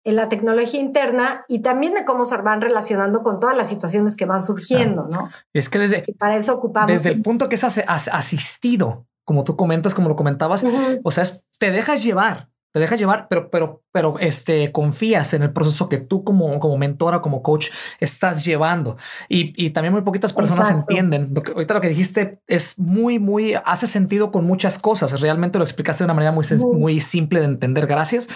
en 0.04 0.14
la 0.14 0.28
tecnología 0.28 0.78
interna 0.78 1.44
y 1.48 1.62
también 1.62 1.94
de 1.94 2.04
cómo 2.04 2.24
se 2.24 2.36
van 2.36 2.60
relacionando 2.60 3.24
con 3.24 3.40
todas 3.40 3.56
las 3.56 3.70
situaciones 3.70 4.14
que 4.14 4.24
van 4.24 4.40
surgiendo, 4.40 5.08
¿no? 5.08 5.28
Es 5.52 5.68
que 5.68 5.80
desde, 5.80 6.04
para 6.16 6.36
eso 6.36 6.54
ocupamos. 6.54 6.92
Desde 6.92 7.08
el 7.08 7.22
punto 7.22 7.48
que 7.48 7.56
es 7.56 7.64
asistido, 7.64 9.08
como 9.24 9.42
tú 9.42 9.56
comentas, 9.56 9.96
como 9.96 10.10
lo 10.10 10.14
comentabas, 10.14 10.64
o 11.02 11.10
sea, 11.10 11.24
te 11.58 11.72
dejas 11.72 12.04
llevar 12.04 12.51
te 12.72 12.80
dejas 12.80 12.98
llevar, 12.98 13.28
pero, 13.28 13.50
pero, 13.50 13.82
pero 13.92 14.18
este, 14.18 14.72
confías 14.72 15.34
en 15.34 15.42
el 15.42 15.52
proceso 15.52 15.90
que 15.90 15.98
tú 15.98 16.24
como, 16.24 16.58
como 16.58 16.78
mentora, 16.78 17.20
como 17.20 17.42
coach 17.42 17.68
estás 18.00 18.44
llevando. 18.44 18.96
Y, 19.28 19.52
y 19.62 19.70
también 19.70 19.92
muy 19.92 20.02
poquitas 20.02 20.32
personas 20.32 20.70
entienden. 20.70 21.30
Lo 21.34 21.42
que, 21.42 21.52
ahorita 21.52 21.74
lo 21.74 21.80
que 21.82 21.90
dijiste 21.90 22.40
es 22.46 22.78
muy, 22.78 23.18
muy, 23.18 23.54
hace 23.64 23.86
sentido 23.86 24.30
con 24.30 24.46
muchas 24.46 24.78
cosas. 24.78 25.20
Realmente 25.20 25.58
lo 25.58 25.64
explicaste 25.64 26.02
de 26.02 26.06
una 26.06 26.14
manera 26.14 26.32
muy, 26.32 26.46
muy 26.74 27.00
simple 27.00 27.40
de 27.40 27.46
entender. 27.46 27.86
Gracias. 27.86 28.28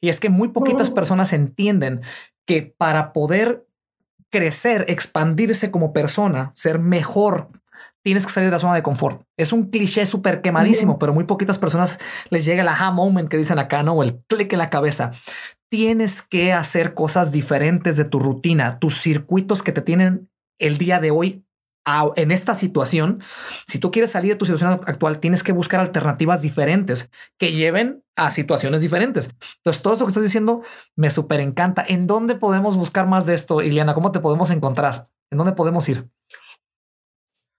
Y 0.00 0.08
es 0.08 0.20
que 0.20 0.30
muy 0.30 0.48
poquitas 0.48 0.88
personas 0.88 1.34
entienden 1.34 2.00
que 2.46 2.62
para 2.62 3.12
poder 3.12 3.66
crecer, 4.30 4.86
expandirse 4.88 5.70
como 5.70 5.92
persona, 5.92 6.52
ser 6.54 6.78
mejor 6.78 7.50
tienes 8.04 8.26
que 8.26 8.32
salir 8.32 8.48
de 8.48 8.52
la 8.52 8.58
zona 8.58 8.74
de 8.74 8.82
confort. 8.82 9.22
Es 9.36 9.52
un 9.52 9.70
cliché 9.70 10.04
súper 10.06 10.42
quemadísimo, 10.42 10.98
pero 10.98 11.14
muy 11.14 11.24
poquitas 11.24 11.58
personas 11.58 11.98
les 12.30 12.44
llega 12.44 12.62
el 12.62 12.68
aha 12.68 12.90
moment 12.90 13.28
que 13.28 13.36
dicen 13.36 13.58
acá, 13.58 13.82
¿no? 13.82 13.94
O 13.94 14.02
el 14.02 14.20
clic 14.28 14.52
en 14.52 14.58
la 14.58 14.70
cabeza. 14.70 15.12
Tienes 15.70 16.22
que 16.22 16.52
hacer 16.52 16.94
cosas 16.94 17.32
diferentes 17.32 17.96
de 17.96 18.04
tu 18.04 18.18
rutina, 18.18 18.78
tus 18.78 19.00
circuitos 19.00 19.62
que 19.62 19.72
te 19.72 19.80
tienen 19.80 20.30
el 20.58 20.78
día 20.78 21.00
de 21.00 21.10
hoy 21.10 21.44
en 22.16 22.30
esta 22.30 22.54
situación. 22.54 23.22
Si 23.66 23.78
tú 23.78 23.90
quieres 23.90 24.10
salir 24.10 24.32
de 24.32 24.36
tu 24.36 24.44
situación 24.44 24.72
actual, 24.72 25.18
tienes 25.18 25.42
que 25.42 25.52
buscar 25.52 25.80
alternativas 25.80 26.42
diferentes 26.42 27.10
que 27.38 27.52
lleven 27.52 28.04
a 28.16 28.30
situaciones 28.30 28.82
diferentes. 28.82 29.30
Entonces, 29.56 29.82
todo 29.82 29.94
esto 29.94 30.04
que 30.04 30.10
estás 30.10 30.22
diciendo 30.22 30.62
me 30.96 31.10
súper 31.10 31.40
encanta. 31.40 31.84
¿En 31.86 32.06
dónde 32.06 32.34
podemos 32.34 32.76
buscar 32.76 33.06
más 33.06 33.26
de 33.26 33.34
esto, 33.34 33.62
Iliana? 33.62 33.94
¿Cómo 33.94 34.12
te 34.12 34.20
podemos 34.20 34.50
encontrar? 34.50 35.04
¿En 35.30 35.38
dónde 35.38 35.52
podemos 35.52 35.88
ir? 35.88 36.08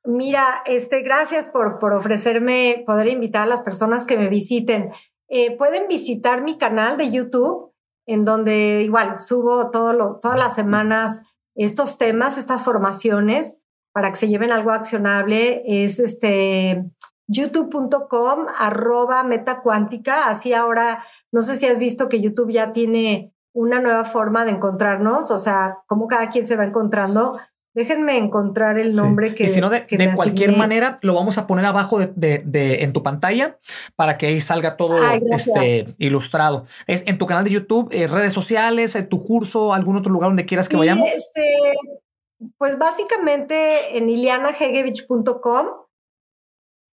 Mira, 0.06 0.64
este, 0.66 1.02
gracias 1.02 1.48
por, 1.48 1.80
por 1.80 1.94
ofrecerme 1.94 2.84
poder 2.86 3.08
invitar 3.08 3.44
a 3.44 3.48
las 3.48 3.62
personas 3.62 4.04
que 4.04 4.18
me 4.18 4.28
visiten. 4.28 4.92
Eh, 5.30 5.56
pueden 5.58 5.88
visitar 5.88 6.44
mi 6.44 6.58
canal 6.58 6.98
de 6.98 7.10
YouTube, 7.10 7.74
en 8.06 8.26
donde 8.26 8.82
igual 8.84 9.22
subo 9.22 9.72
todo 9.72 9.94
lo, 9.94 10.20
todas 10.20 10.38
las 10.38 10.56
semanas 10.56 11.22
estos 11.56 11.98
temas, 11.98 12.38
estas 12.38 12.64
formaciones, 12.64 13.56
para 13.94 14.10
que 14.10 14.18
se 14.18 14.28
lleven 14.28 14.52
algo 14.52 14.72
accionable. 14.72 15.64
Es 15.66 16.00
este 16.00 16.84
youtube.com 17.28 18.48
arroba 18.58 19.24
metacuántica. 19.24 20.28
Así 20.28 20.54
ahora, 20.54 21.06
no 21.32 21.44
sé 21.44 21.56
si 21.56 21.66
has 21.66 21.80
visto 21.80 22.10
que 22.10 22.20
YouTube 22.20 22.52
ya 22.52 22.74
tiene 22.74 23.34
una 23.54 23.80
nueva 23.80 24.04
forma 24.04 24.46
de 24.46 24.52
encontrarnos, 24.52 25.30
o 25.30 25.38
sea, 25.38 25.78
cómo 25.86 26.08
cada 26.08 26.30
quien 26.32 26.48
se 26.48 26.56
va 26.56 26.66
encontrando 26.66 27.38
Déjenme 27.74 28.18
encontrar 28.18 28.78
el 28.78 28.96
nombre 28.96 29.34
que. 29.34 29.46
Y 29.46 29.48
si 29.48 29.60
no, 29.60 29.70
de, 29.72 29.86
cualquier 30.16 30.56
manera, 30.56 31.00
lo 31.02 31.16
vamos 31.16 31.40
a 31.40 31.48
poner 31.48 31.66
abajo 31.66 32.00
de, 32.00 32.44
de, 32.46 32.84
en 32.84 32.94
tu 32.94 33.02
pantalla 33.02 33.58
para 33.96 34.18
que 34.18 34.28
ahí 34.28 34.40
salga 34.42 34.78
todo 34.78 34.96
este, 35.32 35.96
ilustrado. 35.98 36.66
Es 36.86 37.04
en 37.08 37.18
tu 37.18 37.26
canal 37.26 37.44
de 37.44 37.50
YouTube, 37.50 37.90
eh, 37.92 38.08
redes 38.08 38.32
sociales, 38.32 38.96
en 38.96 39.10
tu 39.10 39.24
curso, 39.24 39.74
algún 39.74 39.98
otro 39.98 40.12
lugar 40.12 40.30
donde 40.30 40.46
quieras 40.46 40.70
que 40.70 40.78
vayamos. 40.78 41.10
Este, 41.10 41.56
pues 42.60 42.78
básicamente 42.78 43.98
en 43.98 44.08
ilianahegevich.com 44.08 45.68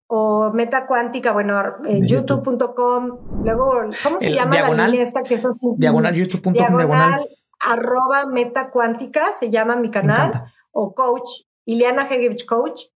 o 0.08 0.52
Metacuántica, 0.54 1.34
bueno, 1.34 1.62
en 1.86 2.04
youtube.com. 2.04 3.44
Luego, 3.44 3.74
¿cómo 4.04 4.18
se 4.18 4.32
llama 4.32 4.74
la 4.74 4.88
línea 4.88 5.04
esta 5.04 5.22
que 5.22 5.36
es 5.36 5.46
así? 5.46 5.68
Diagonal, 5.78 6.16
youtube.com, 6.16 6.54
diagonal, 6.54 7.28
arroba 7.60 8.26
metacuántica, 8.26 9.34
se 9.34 9.52
llama 9.52 9.76
mi 9.76 9.92
canal 9.92 10.52
o 10.74 10.94
coach, 10.94 11.30
Ileana 11.66 12.08
Hegevich 12.10 12.46
Coach, 12.46 12.88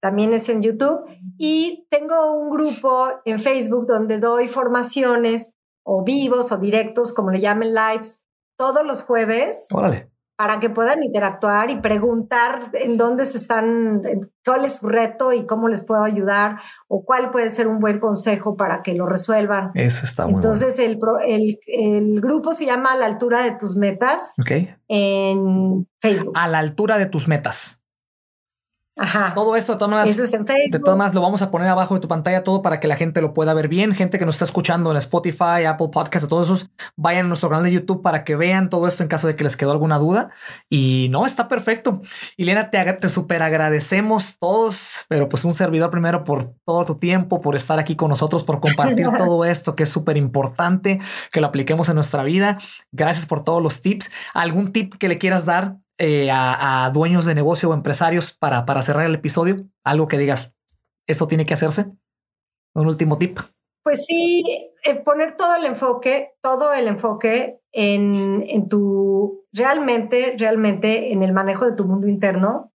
también 0.00 0.32
es 0.32 0.48
en 0.48 0.62
YouTube. 0.62 1.04
Y 1.38 1.86
tengo 1.88 2.34
un 2.34 2.50
grupo 2.50 3.08
en 3.24 3.38
Facebook 3.38 3.86
donde 3.86 4.18
doy 4.18 4.48
formaciones 4.48 5.54
o 5.84 6.04
vivos 6.04 6.52
o 6.52 6.58
directos, 6.58 7.14
como 7.14 7.30
le 7.30 7.40
llamen 7.40 7.74
lives, 7.74 8.20
todos 8.56 8.84
los 8.84 9.02
jueves. 9.02 9.66
Órale 9.72 10.11
para 10.36 10.60
que 10.60 10.70
puedan 10.70 11.02
interactuar 11.02 11.70
y 11.70 11.76
preguntar 11.76 12.70
en 12.74 12.96
dónde 12.96 13.26
se 13.26 13.38
están, 13.38 14.02
cuál 14.44 14.64
es 14.64 14.74
su 14.76 14.88
reto 14.88 15.32
y 15.32 15.46
cómo 15.46 15.68
les 15.68 15.84
puedo 15.84 16.02
ayudar 16.02 16.56
o 16.88 17.04
cuál 17.04 17.30
puede 17.30 17.50
ser 17.50 17.68
un 17.68 17.78
buen 17.78 18.00
consejo 18.00 18.56
para 18.56 18.82
que 18.82 18.94
lo 18.94 19.06
resuelvan. 19.06 19.70
Eso 19.74 20.04
está 20.04 20.26
muy 20.26 20.36
Entonces 20.36 20.78
el, 20.78 20.98
el, 21.26 21.58
el, 21.66 22.20
grupo 22.20 22.54
se 22.54 22.66
llama 22.66 22.92
A 22.92 22.96
la 22.96 23.06
altura 23.06 23.42
de 23.42 23.52
tus 23.52 23.76
metas 23.76 24.34
en 24.88 25.86
Facebook. 26.00 26.32
A 26.34 26.48
la 26.48 26.58
altura 26.58 26.98
de 26.98 27.06
tus 27.06 27.28
metas. 27.28 27.81
Ajá. 28.94 29.32
Todo 29.34 29.56
esto 29.56 29.72
de 29.72 29.78
todas 29.78 29.90
maneras, 29.90 30.30
de 30.30 30.78
todas 30.78 30.96
maneras 30.98 31.14
lo 31.14 31.22
vamos 31.22 31.40
a 31.40 31.50
poner 31.50 31.66
abajo 31.68 31.94
de 31.94 32.00
tu 32.00 32.08
pantalla 32.08 32.44
todo 32.44 32.60
para 32.60 32.78
que 32.78 32.86
la 32.86 32.96
gente 32.96 33.22
lo 33.22 33.32
pueda 33.32 33.54
ver 33.54 33.68
bien. 33.68 33.94
Gente 33.94 34.18
que 34.18 34.26
nos 34.26 34.34
está 34.34 34.44
escuchando 34.44 34.90
en 34.90 34.98
Spotify, 34.98 35.64
Apple 35.66 35.88
Podcasts, 35.90 36.28
todos 36.28 36.48
esos, 36.48 36.70
vayan 36.94 37.24
a 37.24 37.28
nuestro 37.28 37.48
canal 37.48 37.64
de 37.64 37.72
YouTube 37.72 38.02
para 38.02 38.22
que 38.22 38.36
vean 38.36 38.68
todo 38.68 38.86
esto 38.86 39.02
en 39.02 39.08
caso 39.08 39.26
de 39.26 39.34
que 39.34 39.44
les 39.44 39.56
quedó 39.56 39.70
alguna 39.72 39.98
duda. 39.98 40.30
Y 40.68 41.08
no, 41.10 41.24
está 41.24 41.48
perfecto. 41.48 42.02
Elena, 42.36 42.70
te, 42.70 42.92
te 42.92 43.08
super 43.08 43.42
agradecemos 43.42 44.36
todos, 44.38 45.06
pero 45.08 45.26
pues 45.26 45.44
un 45.46 45.54
servidor 45.54 45.90
primero 45.90 46.22
por 46.22 46.52
todo 46.66 46.84
tu 46.84 46.96
tiempo, 46.96 47.40
por 47.40 47.56
estar 47.56 47.78
aquí 47.78 47.96
con 47.96 48.10
nosotros, 48.10 48.44
por 48.44 48.60
compartir 48.60 49.08
todo 49.16 49.46
esto 49.46 49.74
que 49.74 49.84
es 49.84 49.88
súper 49.88 50.18
importante 50.18 51.00
que 51.32 51.40
lo 51.40 51.46
apliquemos 51.46 51.88
en 51.88 51.94
nuestra 51.94 52.24
vida. 52.24 52.58
Gracias 52.90 53.24
por 53.24 53.42
todos 53.42 53.62
los 53.62 53.80
tips. 53.80 54.10
¿Algún 54.34 54.72
tip 54.72 54.94
que 54.96 55.08
le 55.08 55.16
quieras 55.16 55.46
dar 55.46 55.81
eh, 55.98 56.30
a, 56.32 56.90
dueños 56.92 57.24
de 57.24 57.34
negocio 57.34 57.70
o 57.70 57.74
empresarios 57.74 58.32
para, 58.32 58.64
para 58.64 58.82
cerrar 58.82 59.06
el 59.06 59.14
episodio? 59.14 59.66
Algo 59.84 60.08
que 60.08 60.18
digas, 60.18 60.54
esto 61.06 61.26
tiene 61.26 61.46
que 61.46 61.54
hacerse. 61.54 61.86
Un 62.74 62.86
último 62.86 63.18
tip. 63.18 63.38
Pues 63.82 64.06
sí, 64.06 64.42
eh, 64.84 64.94
poner 64.94 65.36
todo 65.36 65.56
el 65.56 65.64
enfoque, 65.64 66.32
todo 66.40 66.72
el 66.72 66.86
enfoque 66.86 67.60
en, 67.72 68.44
en, 68.46 68.68
tu, 68.68 69.44
realmente, 69.52 70.36
realmente 70.38 71.12
en 71.12 71.22
el 71.22 71.32
manejo 71.32 71.66
de 71.66 71.76
tu 71.76 71.84
mundo 71.84 72.06
interno, 72.06 72.72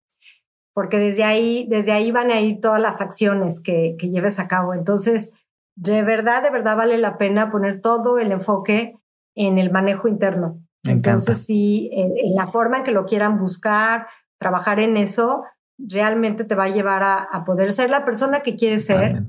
porque 0.73 0.97
desde 0.97 1.23
ahí, 1.23 1.67
desde 1.69 1.91
ahí 1.91 2.11
van 2.11 2.31
a 2.31 2.41
ir 2.41 2.59
todas 2.59 2.81
las 2.81 3.01
acciones 3.01 3.59
que, 3.59 3.95
que 3.99 4.09
lleves 4.09 4.39
a 4.39 4.47
cabo. 4.47 4.73
Entonces, 4.73 5.31
de 5.75 6.01
verdad, 6.01 6.41
de 6.41 6.49
verdad 6.49 6.75
vale 6.75 6.97
la 6.97 7.17
pena 7.17 7.51
poner 7.51 7.81
todo 7.81 8.17
el 8.17 8.31
enfoque 8.31 8.95
en 9.35 9.57
el 9.57 9.71
manejo 9.71 10.07
interno. 10.07 10.64
Entonces, 10.87 11.39
sí, 11.39 11.89
en, 11.93 12.35
la 12.35 12.47
forma 12.47 12.77
en 12.77 12.83
que 12.83 12.91
lo 12.91 13.05
quieran 13.05 13.39
buscar, 13.39 14.07
trabajar 14.39 14.79
en 14.79 14.97
eso, 14.97 15.43
realmente 15.77 16.43
te 16.43 16.55
va 16.55 16.65
a 16.65 16.69
llevar 16.69 17.03
a, 17.03 17.43
poder 17.45 17.73
ser 17.73 17.89
la 17.89 18.05
persona 18.05 18.41
que 18.41 18.55
quieres 18.55 18.85
ser 18.85 19.23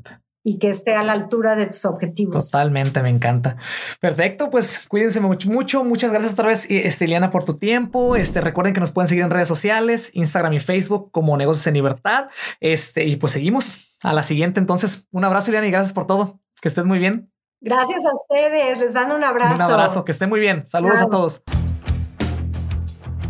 y 0.44 0.58
que 0.58 0.70
esté 0.70 0.94
a 0.94 1.02
la 1.02 1.12
altura 1.12 1.56
de 1.56 1.66
tus 1.66 1.84
objetivos. 1.84 2.50
Totalmente, 2.50 3.02
me 3.02 3.10
encanta. 3.10 3.56
Perfecto, 4.00 4.48
pues 4.48 4.86
cuídense 4.86 5.20
mucho, 5.20 5.50
mucho. 5.50 5.82
Muchas 5.82 6.12
gracias 6.12 6.34
otra 6.34 6.46
vez, 6.46 6.66
Esteliana, 6.70 7.32
por 7.32 7.44
tu 7.44 7.54
tiempo. 7.54 8.14
Este, 8.14 8.40
recuerden 8.40 8.72
que 8.72 8.78
nos 8.78 8.92
pueden 8.92 9.08
seguir 9.08 9.24
en 9.24 9.30
redes 9.30 9.48
sociales, 9.48 10.10
Instagram 10.14 10.52
y 10.52 10.60
Facebook 10.60 11.10
como 11.10 11.36
Negocios 11.36 11.66
en 11.66 11.74
Libertad. 11.74 12.28
Este, 12.60 13.04
y 13.06 13.16
pues 13.16 13.32
seguimos. 13.32 13.82
A 14.02 14.12
la 14.12 14.22
siguiente, 14.22 14.60
entonces, 14.60 15.06
un 15.10 15.24
abrazo, 15.24 15.50
Ileana, 15.50 15.66
y 15.66 15.70
gracias 15.70 15.94
por 15.94 16.06
todo. 16.06 16.38
Que 16.60 16.68
estés 16.68 16.84
muy 16.84 16.98
bien. 16.98 17.32
Gracias 17.60 18.04
a 18.04 18.12
ustedes. 18.12 18.78
Les 18.78 18.94
mando 18.94 19.16
un 19.16 19.24
abrazo. 19.24 19.54
Un 19.54 19.62
abrazo. 19.62 20.04
Que 20.04 20.12
esté 20.12 20.26
muy 20.26 20.40
bien. 20.40 20.66
Saludos 20.66 21.00
a 21.00 21.08
todos. 21.08 21.42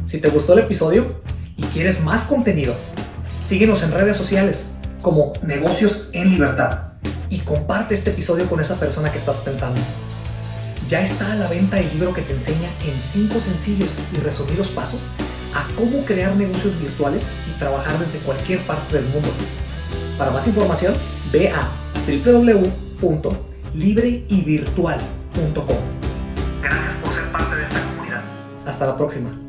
Si 0.05 0.21
te 0.21 0.29
gustó 0.29 0.53
el 0.53 0.61
episodio 0.61 1.07
y 1.57 1.63
quieres 1.65 2.05
más 2.05 2.25
contenido, 2.25 2.75
síguenos 3.45 3.83
en 3.83 3.93
redes 3.93 4.17
sociales 4.17 4.73
como 5.03 5.33
Negocios 5.43 6.11
en 6.13 6.31
Libertad 6.31 6.93
y 7.29 7.41
comparte 7.41 7.95
este 7.95 8.11
episodio 8.11 8.49
con 8.49 8.61
esa 8.61 8.79
persona 8.79 9.11
que 9.11 9.19
estás 9.19 9.37
pensando. 9.37 9.81
Ya 10.89 11.01
está 11.01 11.33
a 11.33 11.35
la 11.35 11.49
venta 11.49 11.79
el 11.79 11.89
libro 11.91 12.15
que 12.15 12.23
te 12.23 12.33
enseña 12.33 12.69
en 12.85 12.95
5 12.95 13.41
sencillos 13.41 13.91
y 14.15 14.21
resumidos 14.21 14.69
pasos 14.69 15.09
a 15.55 15.67
cómo 15.77 16.05
crear 16.05 16.37
negocios 16.37 16.79
virtuales 16.81 17.27
y 17.49 17.59
trabajar 17.59 17.99
desde 17.99 18.19
cualquier 18.19 18.61
parte 18.61 18.97
del 18.97 19.07
mundo. 19.07 19.29
Para 20.19 20.31
más 20.31 20.47
información, 20.47 20.95
ve 21.33 21.49
a 21.51 21.69
www.libreyvirtual.com. 23.77 25.77
Gracias 26.63 26.95
por 27.03 27.15
ser 27.15 27.33
parte 27.33 27.57
de 27.57 27.65
esta 27.65 27.83
comunidad. 27.83 28.23
Hasta 28.67 28.87
la 28.87 28.97
próxima. 28.97 29.46